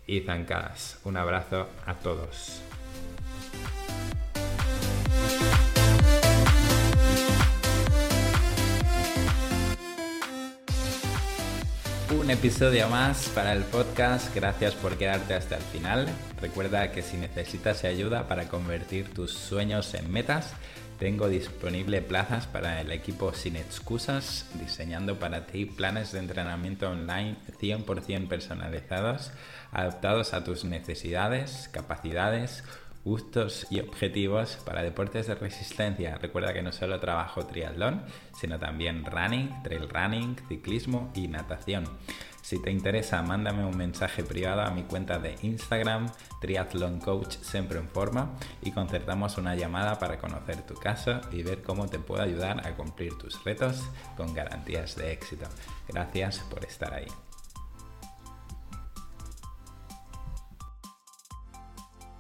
y 0.07 0.21
zancadas. 0.21 0.99
Un 1.05 1.17
abrazo 1.17 1.69
a 1.87 1.95
todos. 1.95 2.61
un 12.11 12.33
episodio 12.33 12.89
más 12.89 13.31
para 13.35 13.55
el 13.55 13.63
podcast. 13.63 14.35
Gracias 14.35 14.75
por 14.75 14.99
quedarte 14.99 15.33
hasta 15.33 15.57
el 15.57 15.63
final. 15.63 16.07
Recuerda 16.43 16.93
que 16.93 17.01
si 17.01 17.17
necesitas 17.17 17.85
ayuda 17.85 18.29
para 18.29 18.49
convertir 18.49 19.09
tus 19.15 19.33
sueños 19.33 19.95
en 19.95 20.13
metas, 20.13 20.53
tengo 20.99 21.29
disponible 21.29 22.03
plazas 22.03 22.47
para 22.47 22.81
el 22.81 22.91
equipo 22.91 23.33
sin 23.33 23.57
excusas, 23.57 24.47
diseñando 24.55 25.19
para 25.19 25.47
ti 25.47 25.65
planes 25.65 26.13
de 26.13 26.19
entrenamiento 26.19 26.91
online 26.91 27.37
100% 27.61 28.29
personalizados, 28.29 29.31
adaptados 29.71 30.35
a 30.35 30.43
tus 30.45 30.65
necesidades, 30.65 31.69
capacidades, 31.73 32.65
gustos 33.05 33.67
y 33.71 33.81
objetivos 33.81 34.59
para 34.67 34.83
deportes 34.83 35.29
de 35.29 35.35
resistencia. 35.35 36.19
Recuerda 36.19 36.53
que 36.53 36.63
no 36.63 36.73
solo 36.73 36.99
trabajo 36.99 37.47
triatlón, 37.47 38.03
sino 38.39 38.59
también 38.59 39.05
running, 39.05 39.63
trail 39.63 39.89
running, 39.89 40.37
ciclismo 40.49 41.13
y 41.15 41.29
natación. 41.29 41.85
Si 42.49 42.59
te 42.59 42.71
interesa, 42.71 43.21
mándame 43.21 43.67
un 43.67 43.77
mensaje 43.77 44.25
privado 44.25 44.63
a 44.63 44.71
mi 44.71 44.85
cuenta 44.85 45.19
de 45.19 45.37
Instagram, 45.43 46.11
Triathlon 46.41 46.99
Coach 46.99 47.37
Siempre 47.43 47.79
en 47.79 47.91
Forma, 47.91 48.39
y 48.63 48.71
concertamos 48.71 49.37
una 49.37 49.55
llamada 49.55 49.99
para 49.99 50.17
conocer 50.17 50.63
tu 50.63 50.73
caso 50.73 51.21
y 51.31 51.43
ver 51.43 51.63
cómo 51.63 51.89
te 51.89 51.99
puedo 51.99 52.23
ayudar 52.23 52.67
a 52.67 52.75
cumplir 52.75 53.19
tus 53.19 53.45
retos 53.45 53.85
con 54.17 54.33
garantías 54.33 54.97
de 54.97 55.13
éxito. 55.13 55.45
Gracias 55.89 56.39
por 56.39 56.65
estar 56.65 56.95
ahí. 56.95 57.28